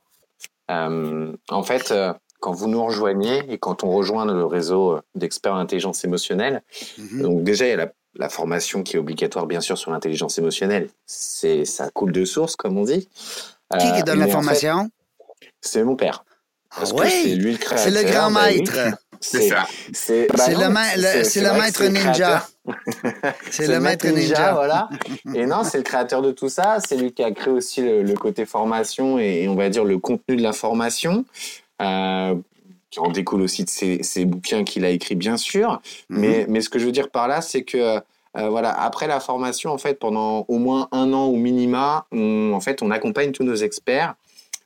[0.69, 1.93] Euh, en fait,
[2.39, 6.61] quand vous nous rejoignez et quand on rejoint le réseau d'experts en intelligence émotionnelle,
[6.97, 7.21] mhm.
[7.23, 10.89] donc déjà, il y a la, formation qui est obligatoire, bien sûr, sur l'intelligence émotionnelle.
[11.07, 13.09] C'est, ça coule de source, comme on dit.
[13.79, 14.89] Qui, qui donne la formation?
[15.61, 16.23] c'est mon père.
[16.71, 17.91] Ah c'est lui le créateur.
[17.91, 18.97] C'est le grand bah maître.
[19.19, 19.67] C'est ça.
[19.93, 20.69] C'est bah le,
[21.57, 22.47] maître ninja.
[23.51, 24.89] c'est le maître ninja, voilà.
[25.35, 26.77] Et non, c'est le créateur de tout ça.
[26.85, 30.35] C'est lui qui a créé aussi le, côté formation et, on va dire le contenu
[30.35, 31.25] de la formation.
[31.81, 32.35] Euh,
[32.91, 35.81] qui en découle aussi de ses, bouquins qu'il a écrits, bien sûr.
[36.09, 36.19] Mhm.
[36.19, 38.01] mais, mais ce que je veux dire par là, c'est que
[38.37, 42.53] euh, voilà, après la formation, en fait, pendant au moins un an au minima, on,
[42.53, 44.15] en fait, on accompagne tous nos experts.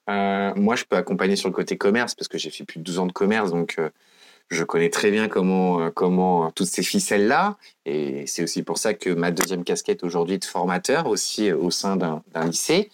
[0.10, 2.84] Euh, moi, je peux accompagner sur le côté commerce parce que j'ai fait plus de
[2.84, 3.78] 12 ans de commerce, donc
[4.54, 7.58] je connais très bien comment, euh, comment toutes ces ficelles-là.
[7.86, 11.72] Et c'est aussi pour ça que ma deuxième casquette aujourd'hui de formateur aussi euh, au
[11.72, 12.90] sein d'un lycée.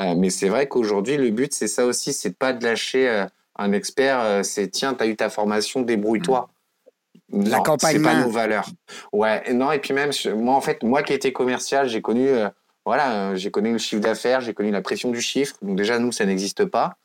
[0.00, 3.72] Euh, mais c'est vrai qu'aujourd'hui, le but, c'est ça aussi, c'est pas de lâcher un
[3.72, 6.48] expert, c'est tiens, tu as eu ta formation, débrouille-toi.
[7.32, 8.10] L'accompagnement.
[8.10, 8.68] C'est pas nos valeurs.
[9.12, 12.28] Ouais, non, et puis même, moi, en fait, moi qui étais commercial, j'ai connu
[12.84, 15.54] voilà, j'ai connu le chiffre d'affaires, j'ai connu la pression du chiffre.
[15.62, 16.96] Donc déjà, nous, ça n'existe pas.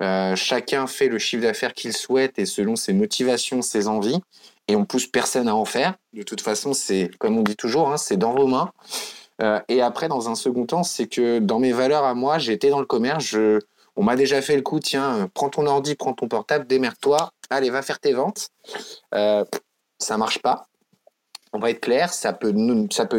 [0.00, 4.20] Chacun fait le chiffre d'affaires qu'il souhaite et selon ses motivations, ses envies,
[4.68, 5.94] et on pousse personne à en faire.
[6.12, 8.70] De toute façon, c'est comme on dit toujours, hein, c'est dans vos mains.
[9.68, 12.80] et après, dans un second temps, c'est que dans mes valeurs à moi, j'étais dans
[12.80, 13.36] le commerce,
[13.96, 17.70] on m'a déjà fait le coup, tiens, prends ton ordi, prends ton portable, démerde-toi, allez,
[17.70, 18.50] va faire tes ventes.
[19.14, 19.44] Euh,
[19.98, 20.66] ça marche pas.
[21.52, 22.52] On va être clair, ça peut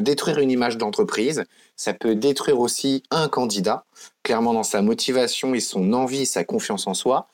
[0.02, 1.44] détruire une image d'entreprise,
[1.76, 3.86] ça peut détruire aussi un candidat,
[4.28, 7.30] clairement dans sa motivation et son envie, sa confiance en soi.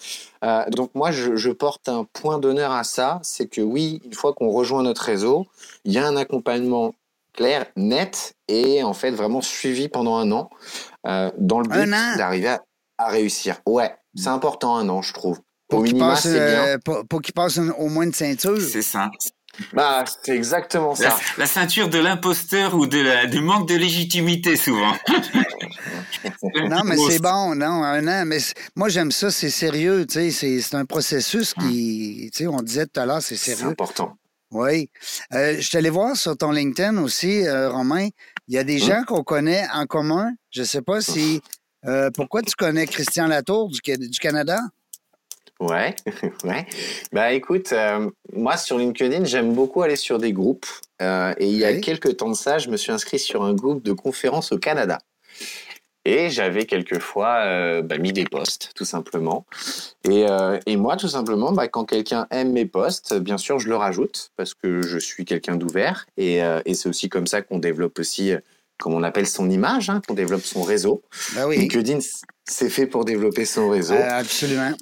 [0.45, 4.13] Euh, donc moi, je, je, porte un point d'honneur à ça, c'est que oui, une
[4.13, 5.47] fois qu'on rejoint notre réseau,
[5.85, 6.93] il y a un accompagnement
[7.33, 10.51] clair, net et en fait vraiment suivi pendant un an
[11.07, 12.63] euh, dans le but d'arriver à
[12.97, 13.59] à réussir.
[13.65, 15.39] Ouais, c'est important un an, je trouve.
[15.67, 16.77] Pour qu'il passe, euh,
[17.09, 18.61] pour, qu'il passe au moins une ceinture.
[18.61, 19.09] C'est ça.
[19.73, 21.15] Bah, c'est exactement ça.
[21.37, 24.93] La, ceinture de l'imposteur ou de la, du manque de légitimité, souvent.
[26.69, 28.25] non, mais c'est bon, non, un an.
[28.25, 28.39] Mais
[28.75, 32.87] moi, j'aime ça, c'est sérieux, tu sais, c'est un processus qui, tu sais, on disait
[32.87, 33.63] tout à l'heure, c'est sérieux.
[33.63, 34.17] C'est important.
[34.51, 34.89] Oui.
[35.33, 38.09] Euh, je t'allais voir sur ton LinkedIn aussi, euh, Romain.
[38.47, 38.87] Il y a des hum.
[38.89, 40.31] gens qu'on connaît en commun.
[40.51, 41.41] Je ne sais pas si
[41.85, 44.59] euh, pourquoi tu connais Christian Latour du, du Canada?
[45.59, 45.95] Ouais,
[46.43, 46.65] ouais.
[47.11, 50.65] Bah écoute, euh, moi sur LinkedIn, j'aime beaucoup aller sur des groupes.
[51.01, 53.53] Euh, et il y a quelques temps de ça, je me suis inscrit sur un
[53.53, 54.99] groupe de conférences au Canada.
[56.05, 59.45] Et j'avais quelquefois bah, mis des posts, tout simplement.
[60.03, 60.25] Et,
[60.65, 64.31] et moi, tout simplement, bah, quand quelqu'un aime mes posts, bien sûr, je le rajoute
[64.35, 66.05] parce que je suis quelqu'un d'ouvert.
[66.17, 68.33] Et, et c'est aussi comme ça qu'on développe aussi
[68.83, 71.03] comme on appelle son image, hein, qu'on développe son réseau.
[71.35, 71.57] Bah oui.
[71.57, 71.99] LinkedIn,
[72.45, 73.93] c'est fait pour développer son réseau.
[73.93, 74.73] Euh, absolument.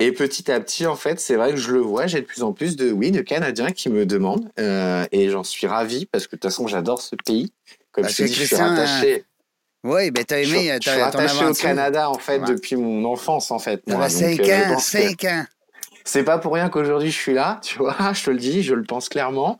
[0.00, 2.42] Et petit à petit, en fait, c'est vrai que je le vois, j'ai de plus
[2.42, 4.50] en plus de, oui, de Canadiens qui me demandent.
[4.58, 7.52] Euh, et j'en suis ravi parce que de toute façon, j'adore ce pays.
[7.92, 9.24] Comme je te dis, je suis rattaché.
[9.84, 10.72] Oui, ben t'as aimé.
[10.80, 13.86] Je, je suis rattaché au Canada, en fait, depuis mon enfance, en fait.
[13.86, 14.08] Moi.
[14.08, 15.44] 5 euh, ans, 5 ans.
[16.04, 18.74] C'est pas pour rien qu'aujourd'hui je suis là, tu vois, je te le dis, je
[18.74, 19.58] le pense clairement.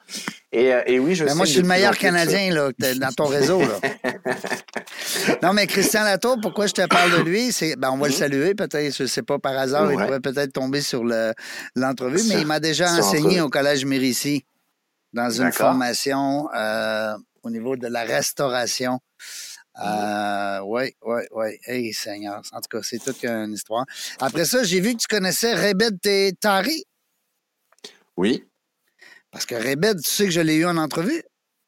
[0.53, 3.27] Et, euh, et oui, je ben, Moi, je suis le meilleur Canadien là, dans ton
[3.27, 3.61] réseau.
[3.61, 3.79] Là.
[5.43, 7.53] non, mais Christian Latour, pourquoi je te parle de lui?
[7.53, 8.19] C'est, ben, on va le mhm.
[8.19, 11.05] saluer, peut-être, je ne sais pas par hasard, il pourrait peut-être tomber sur
[11.77, 14.45] l'entrevue, mais il m'a déjà enseigné au Collège Mérissi
[15.13, 18.99] dans une formation euh, au niveau de la restauration.
[19.81, 21.59] Oui, oui, oui.
[21.65, 22.43] Hey, Seigneur.
[22.53, 23.85] En tout cas, c'est toute une histoire.
[24.21, 26.01] Après ça, j'ai vu que tu connaissais Rebed
[26.41, 26.85] Tari.
[28.17, 28.45] Oui.
[29.33, 31.23] Parce que Rebed, tu sais que je l'ai eu en entrevue?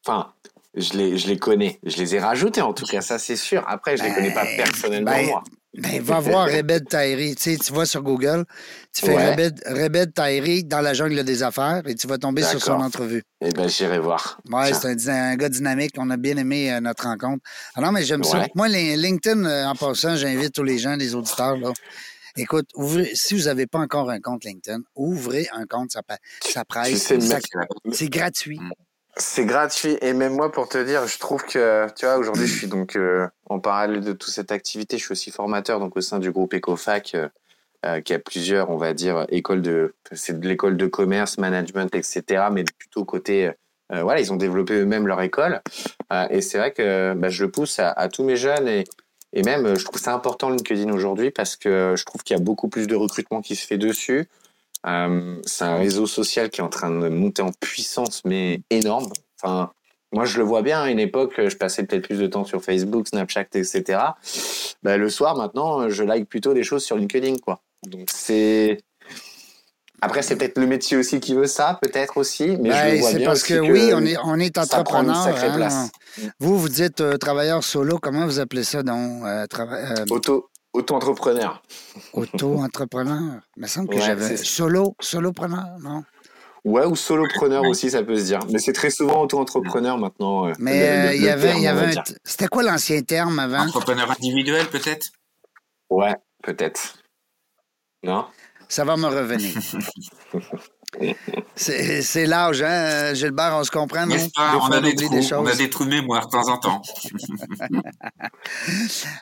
[0.05, 0.33] Enfin,
[0.75, 1.79] je les, je les connais.
[1.83, 3.63] Je les ai rajoutés, en tout cas, ça, c'est sûr.
[3.67, 5.43] Après, je ne les connais pas ben, personnellement, ben, moi.
[5.75, 7.35] Ben, va voir Rebed Tahiri.
[7.35, 8.45] Tu sais, tu vas sur Google,
[8.93, 12.73] tu fais Rebed, Rebed dans la jungle des affaires et tu vas tomber sur son
[12.73, 13.23] entrevue.
[13.41, 14.39] Eh bien, j'irai voir.
[14.51, 15.93] Oui, c'est un, gars dynamique.
[15.97, 17.43] On a bien aimé euh, notre rencontre.
[17.75, 18.45] Ah non, mais j'aime ça.
[18.55, 21.71] Moi, LinkedIn, euh, en passant, j'invite tous les gens, les auditeurs, là.
[22.35, 22.69] Écoute,
[23.13, 26.01] si vous n'avez pas encore un compte LinkedIn, ouvrez un compte, ça,
[26.41, 27.13] ça presse.
[27.91, 28.59] C'est gratuit.
[28.59, 28.71] Mm.
[29.15, 32.57] C'est gratuit et même moi pour te dire, je trouve que tu vois aujourd'hui je
[32.57, 36.01] suis donc euh, en parallèle de toute cette activité, je suis aussi formateur donc au
[36.01, 37.29] sein du groupe Ecofac euh,
[37.85, 41.93] euh, qui a plusieurs on va dire écoles de c'est de l'école de commerce, management
[41.93, 42.45] etc.
[42.51, 43.51] Mais plutôt côté
[43.91, 45.61] voilà ils ont développé eux-mêmes leur école
[46.31, 48.85] et c'est vrai que bah, je le pousse à, à, tous mes jeunes et
[49.33, 52.43] et même je trouve ça important LinkedIn aujourd'hui parce que je trouve qu'il y a
[52.43, 54.29] beaucoup plus de recrutement qui se fait dessus.
[54.85, 59.11] Euh, c'est un réseau social qui est en train de monter en puissance, mais énorme.
[59.41, 59.71] Enfin,
[60.11, 60.81] moi, je le vois bien.
[60.81, 63.99] À une époque, je passais peut-être plus de temps sur Facebook, Snapchat, etc.
[64.83, 67.61] Bah, le soir, maintenant, je like plutôt des choses sur LinkedIn, quoi.
[67.87, 68.79] Donc, c'est.
[70.03, 73.13] Après, c'est peut-être le métier aussi qui veut ça, peut-être aussi, mais je le vois
[73.13, 73.25] bien.
[73.25, 75.15] parce que, oui, on est, on est entrepreneur.
[75.15, 75.89] Hein.
[76.39, 79.45] Vous, vous dites euh, travailleur solo, comment vous appelez ça donc euh,
[80.09, 81.63] Auto, Auto-entrepreneur.
[82.11, 83.39] Auto-entrepreneur.
[83.55, 86.03] Il me semble que j'avais solo, solopreneur, non?
[86.65, 88.39] Ouais, ou solopreneur aussi, ça peut se dire.
[88.51, 90.49] Mais c'est très souvent auto-entrepreneur maintenant.
[90.49, 93.67] Euh, Mais euh, il y avait, y avait C'était quoi l'ancien terme avant?
[93.67, 95.11] Entrepreneur individuel, peut-être?
[95.89, 96.97] Ouais, peut-être.
[98.03, 98.25] Non?
[98.73, 99.53] Ça va me revenir.
[101.55, 104.15] C'est l'âge, hein, Gilbert, on se comprend, non?
[104.35, 106.81] on, a des trous, on a des trous de mémoire de temps en temps.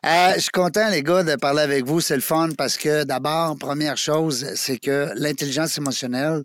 [0.06, 2.00] Euh, je suis content, les gars, de parler avec vous.
[2.00, 6.44] C'est le fun parce que, d'abord, première chose, c'est que l'intelligence émotionnelle,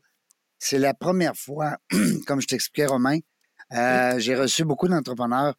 [0.59, 1.77] c'est la première fois,
[2.27, 3.19] comme je t'expliquais, Romain,
[3.73, 5.55] euh, j'ai reçu beaucoup d'entrepreneurs.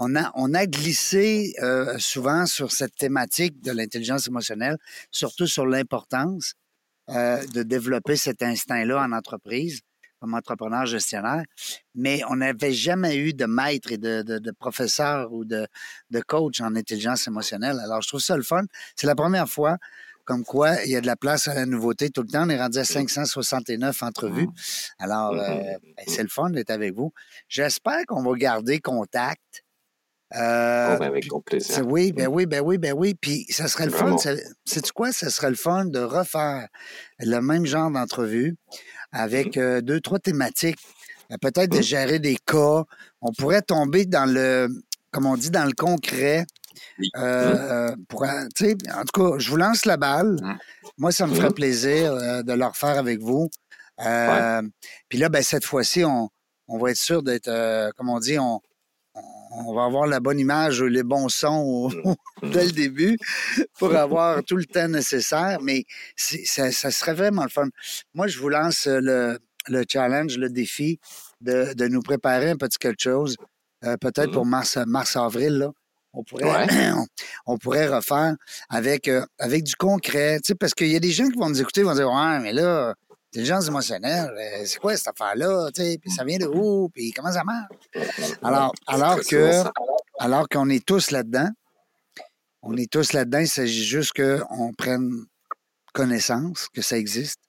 [0.00, 4.76] On a, on a glissé euh, souvent sur cette thématique de l'intelligence émotionnelle,
[5.10, 6.54] surtout sur l'importance.
[7.08, 9.80] Euh, de développer cet instinct-là en entreprise.
[10.18, 11.44] comme entrepreneur gestionnaire,
[11.94, 15.66] mais on n'avait jamais eu de maître et de, de, professeur ou de,
[16.10, 17.78] de coach en intelligence émotionnelle.
[17.84, 18.62] Alors, je trouve ça le fun.
[18.96, 19.76] C'est la première fois
[20.24, 22.44] comme quoi il y a de la place à la nouveauté tout le temps.
[22.44, 24.48] On est rendu à 569 entrevues.
[24.98, 27.12] Alors, euh, ben, c'est le fun d'être avec vous.
[27.48, 29.65] J'espère qu'on va garder contact.
[30.34, 31.86] Euh, oh, ben, avec grand plaisir.
[31.86, 33.14] Oui, ben oui, ben oui, ben oui.
[33.14, 34.16] Puis ça serait le fun.
[34.64, 35.12] C'est quoi?
[35.12, 36.66] Ça serait le fun de refaire
[37.20, 38.56] le même genre d'entrevue
[39.12, 40.78] avec euh, deux, trois thématiques.
[41.40, 42.84] Peut-être de gérer des cas.
[43.20, 44.68] On pourrait tomber dans le,
[45.10, 46.46] comme on dit, dans le concret
[47.16, 48.76] euh, pour, en tout
[49.14, 50.36] cas, je vous lance la balle.
[50.40, 50.58] Mmh.
[50.98, 51.54] Moi, ça me ferait mmh.
[51.54, 53.48] plaisir euh, de le refaire avec vous.
[54.04, 54.62] Euh,
[55.08, 56.28] puis là, ben, cette fois-ci, on,
[56.68, 57.50] on, va être sûr d'être,
[57.96, 58.60] comme on dit, on,
[59.50, 62.14] on va avoir la bonne image, les bons sons mmh.
[62.52, 63.18] dès le début
[63.78, 65.58] pour avoir tout le temps nécessaire.
[65.62, 65.84] Mais
[66.16, 67.68] ça, ça, serait vraiment le fun.
[68.14, 69.38] Moi, je vous lance le,
[69.68, 70.98] le challenge, le défi
[71.40, 73.36] de, de, nous préparer un petit quelque chose,
[74.00, 75.70] peut-être pour mars, mars-avril, là
[76.16, 76.66] on pourrait,
[77.46, 78.34] on, pourrait refaire
[78.68, 80.40] avec, euh, avec du concret.
[80.58, 82.94] Parce qu'il y a des gens qui vont nous écouter, vont dire Ouais, mais là,
[83.32, 85.70] intelligence émotionnelle, euh, c'est quoi cette affaire-là?
[85.74, 86.88] Puis ça vient de où?
[86.90, 87.68] Puis comment ça marche?
[88.42, 89.64] Alors, alors que
[90.18, 91.48] alors qu'on est tous là-dedans,
[92.62, 95.26] on est tous là-dedans, il s'agit juste qu'on prenne
[95.92, 97.40] connaissance que ça existe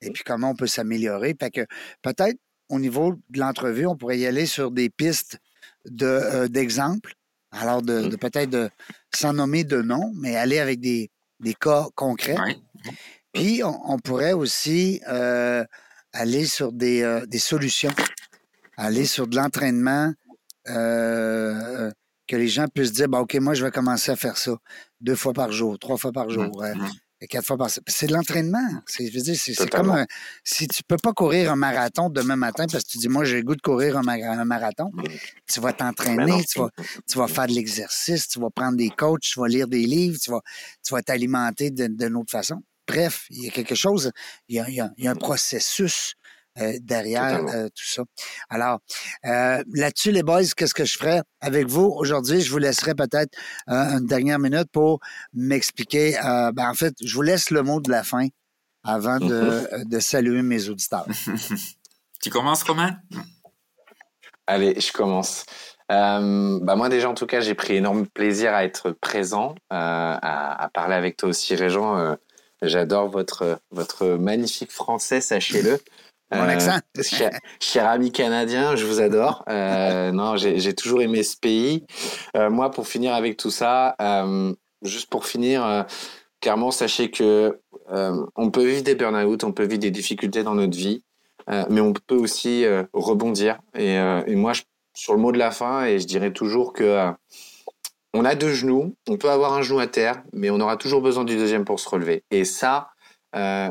[0.00, 1.34] et puis comment on peut s'améliorer.
[1.38, 1.66] Fait que
[2.02, 2.38] peut-être
[2.68, 5.38] au niveau de l'entrevue, on pourrait y aller sur des pistes
[6.02, 7.14] euh, d'exemples
[7.54, 8.16] alors, de, mmh.
[8.16, 8.70] peut-être de,
[9.14, 11.10] sans nommer de nom, mais aller avec des,
[11.60, 12.36] cas concrets.
[13.34, 15.64] Puis, on, pourrait aussi euh,
[16.12, 17.92] aller sur euh, des, solutions,
[18.76, 20.12] aller sur de l'entraînement,
[20.68, 21.90] euh,
[22.26, 24.56] que les gens puissent dire, bah, OK, moi, je vais commencer à faire ça
[25.00, 26.30] deux fois par jour, trois fois par mmh.
[26.30, 26.62] jour.
[26.62, 26.88] Mmh
[27.28, 28.82] quatre fois par C'est de l'entraînement.
[28.86, 30.04] C'est, c'est, comme
[30.42, 33.36] si tu peux pas courir un marathon demain matin parce que tu dis, moi, j'ai
[33.36, 34.90] le goût de courir un, marathon.
[34.92, 35.02] Mm.
[35.46, 36.70] Tu vas t'entraîner, tu vas,
[37.08, 40.18] tu vas faire de l'exercice, tu vas prendre des coachs, tu vas lire des livres,
[40.20, 40.40] tu vas,
[40.84, 42.62] tu vas t'alimenter d'une autre façon.
[42.86, 44.12] Bref, il y a quelque chose,
[44.48, 46.16] il y a, il y a un processus
[46.60, 48.04] euh, derrière euh, tout ça.
[48.48, 48.78] Alors,
[49.24, 52.42] euh, là-dessus, les boys, qu'est-ce que je ferais avec vous aujourd'hui?
[52.42, 55.00] Je vous laisserai peut-être une dernière minute pour
[55.32, 56.12] m'expliquer.
[56.22, 58.28] Ben, en fait, je vous laisse le mot de la fin
[58.84, 61.06] avant de, de saluer mes auditeurs.
[62.22, 62.98] tu commences, Romain?
[64.46, 65.44] Allez, je commence.
[65.88, 70.68] bah moi déjà en tout cas j'ai pris énorme plaisir à être présent, à, à,
[70.68, 72.16] parler avec toi aussi Régent.
[72.66, 75.78] J'adore votre votre magnifique français, sachez-le.
[76.32, 76.78] Mon accent.
[76.98, 79.44] Euh, cher, ami canadien, je vous adore.
[79.48, 81.84] Euh, non, j'ai toujours aimé ce pays.
[82.36, 83.96] Euh, moi, pour finir avec tout ça,
[84.82, 85.86] juste pour finir,
[86.40, 90.76] clairement, sachez que on peut vivre des burn-out, on peut vivre des difficultés dans notre
[90.76, 91.04] vie,
[91.48, 93.58] mais on peut aussi rebondir.
[93.76, 94.62] Et, et moi, je,
[94.96, 97.12] sur le mot de la fin, et je dirais toujours que
[98.14, 101.02] on a deux genoux, on peut avoir un genou à terre, mais on aura toujours
[101.02, 102.24] besoin du deuxième pour se relever.
[102.30, 102.90] Et ça,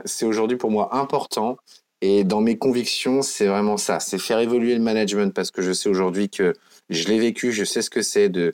[0.05, 1.57] c'est aujourd'hui pour moi important.
[2.05, 5.71] Et dans mes convictions, c'est vraiment ça, c'est faire évoluer le management parce que je
[5.71, 6.53] sais aujourd'hui que
[6.89, 8.51] je l'ai vécu, je sais ce que c'est de,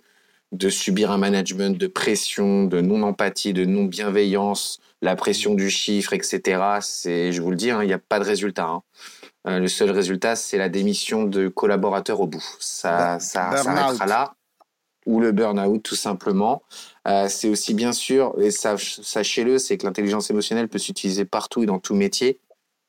[0.51, 6.61] de subir un management de pression, de non-empathie, de non-bienveillance, la pression du chiffre, etc.
[6.81, 8.67] C'est, je vous le dis, hein, il n'y a pas de résultat.
[8.67, 8.83] Hein.
[9.47, 12.45] Euh, le seul résultat, c'est la démission de collaborateurs au bout.
[12.59, 14.33] Ça, ça s'arrêtera là.
[15.09, 16.61] Ou le burn-out, tout simplement.
[17.07, 21.65] Euh, c'est aussi bien sûr, et sachez-le, c'est que l'intelligence émotionnelle peut s'utiliser partout et
[21.65, 22.39] dans tout métier.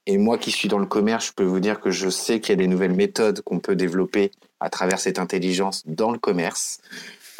[0.04, 2.50] Et moi qui suis dans le commerce, je peux vous dire que je sais qu'il
[2.50, 6.80] y a des nouvelles méthodes qu'on peut développer à travers cette intelligence dans le commerce,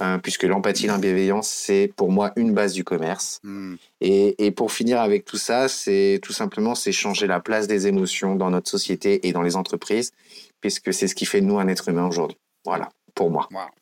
[0.01, 3.41] euh, puisque l'empathie, la bienveillance, c'est pour moi une base du commerce.
[3.43, 3.75] Hmm.
[4.01, 7.87] Et, et, pour finir avec tout ça, c'est tout simplement c'est changer la place des
[7.87, 10.13] émotions dans notre société et dans les entreprises,
[10.63, 12.39] puisque c'est ce qui fait de nous un être humain aujourd'hui.
[12.65, 13.47] Voilà, pour moi.
[13.51, 13.80] Wow.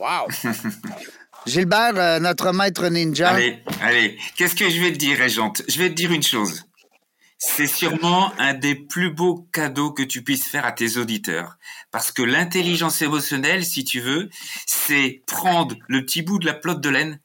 [0.00, 0.28] Wow.
[1.46, 3.30] Gilbert, euh, notre maître ninja.
[3.30, 4.18] Allez, allez.
[4.36, 5.62] Qu'est-ce que je vais te dire, Régente?
[5.68, 6.64] Je vais te dire une chose.
[7.38, 11.56] C'est sûrement un des plus beaux cadeaux que tu puisses faire à tes auditeurs.
[11.90, 14.28] Parce que l'intelligence émotionnelle, si tu veux,
[14.66, 17.20] c'est prendre le petit bout de la pelote de laine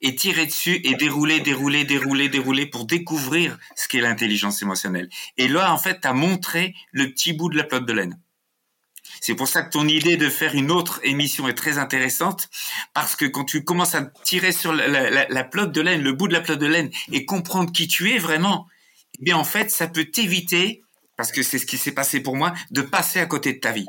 [0.00, 5.08] et tirer dessus et dérouler, dérouler, dérouler, dérouler pour découvrir ce qu'est l'intelligence émotionnelle.
[5.36, 8.18] Et là, en fait, tu as montré le petit bout de la pelote de laine.
[9.22, 12.50] C'est pour ça que ton idée de faire une autre émission est très intéressante,
[12.92, 16.12] parce que quand tu commences à tirer sur la, la, la, pelote de laine, le
[16.12, 18.66] bout de la pelote de laine, et comprendre qui tu es vraiment,
[19.20, 20.82] eh bien en fait, ça peut t'éviter,
[21.16, 23.70] parce que c'est ce qui s'est passé pour moi, de passer à côté de ta
[23.70, 23.86] vie.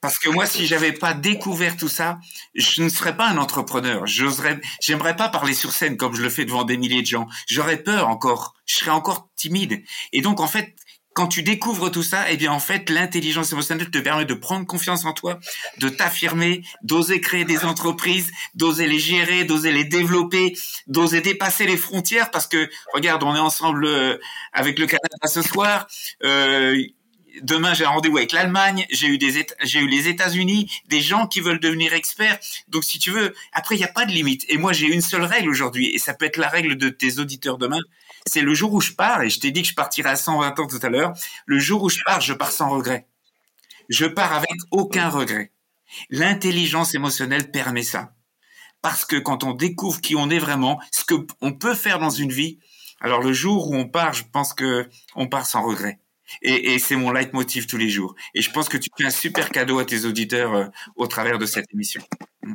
[0.00, 2.18] Parce que moi, si j'avais pas découvert tout ça,
[2.56, 4.04] je ne serais pas un entrepreneur.
[4.04, 7.28] J'oserais, j'aimerais pas parler sur scène comme je le fais devant des milliers de gens.
[7.46, 8.54] J'aurais peur encore.
[8.66, 9.84] Je serais encore timide.
[10.12, 10.74] Et donc, en fait,
[11.14, 14.66] quand tu découvres tout ça, eh bien en fait, l'intelligence émotionnelle te permet de prendre
[14.66, 15.38] confiance en toi,
[15.78, 20.54] de t'affirmer, d'oser créer des entreprises, d'oser les gérer, d'oser les développer,
[20.88, 22.32] d'oser dépasser les frontières.
[22.32, 24.18] Parce que regarde, on est ensemble euh,
[24.52, 25.86] avec le Canada ce soir.
[26.24, 26.76] Euh,
[27.42, 31.92] demain j'ai un rendez-vous avec l'Allemagne, j'ai eu les États-Unis, des gens qui veulent devenir
[31.92, 32.38] experts.
[32.68, 34.44] Donc si tu veux, après il n'y a pas de limite.
[34.48, 37.18] Et moi j'ai une seule règle aujourd'hui, et ça peut être la règle de tes
[37.18, 37.80] auditeurs demain
[38.26, 40.58] c'est le jour où je pars, et je t'ai dit que je partirais à 120
[40.58, 41.12] ans tout à l'heure,
[41.46, 43.06] le jour où je pars, je pars sans regret.
[43.88, 45.52] Je pars avec aucun regret.
[46.10, 48.14] L'intelligence émotionnelle permet ça.
[48.80, 52.10] Parce que quand on découvre qui on est vraiment, ce que on peut faire dans
[52.10, 52.58] une vie,
[53.00, 55.98] alors le jour où on part, je pense que on part sans regret.
[56.42, 58.14] Et, et c'est mon leitmotiv tous les jours.
[58.34, 60.66] Et je pense que tu fais un super cadeau à tes auditeurs euh,
[60.96, 62.02] au travers de cette émission.
[62.42, 62.54] Mm.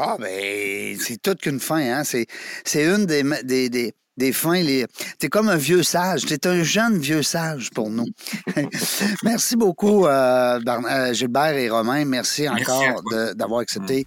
[0.00, 2.04] Ah, ben, c'est toute qu'une fin, hein?
[2.04, 2.26] C'est,
[2.64, 4.60] c'est une des, des, des, des fins.
[4.60, 4.86] Les...
[5.18, 6.26] T'es comme un vieux sage.
[6.26, 8.06] T'es un jeune vieux sage pour nous.
[9.24, 12.04] Merci beaucoup, euh, euh, Gilbert et Romain.
[12.04, 13.02] Merci encore
[13.34, 14.06] d'avoir accepté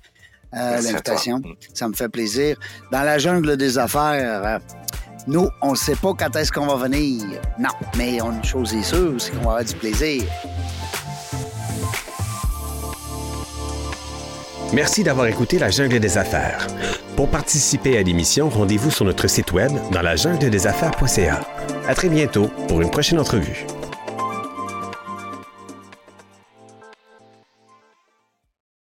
[0.54, 1.42] euh, l'invitation.
[1.74, 2.58] Ça me fait plaisir.
[2.92, 4.60] Dans la jungle des affaires,
[5.28, 7.24] nous, on ne sait pas quand est-ce qu'on va venir.
[7.60, 10.24] Non, mais une chose est sûre, c'est qu'on va avoir du plaisir.
[14.74, 16.66] Merci d'avoir écouté La Jungle des Affaires.
[17.16, 21.42] Pour participer à l'émission, rendez-vous sur notre site web dans la jungle des affaires.ca.
[21.88, 23.66] À très bientôt pour une prochaine entrevue.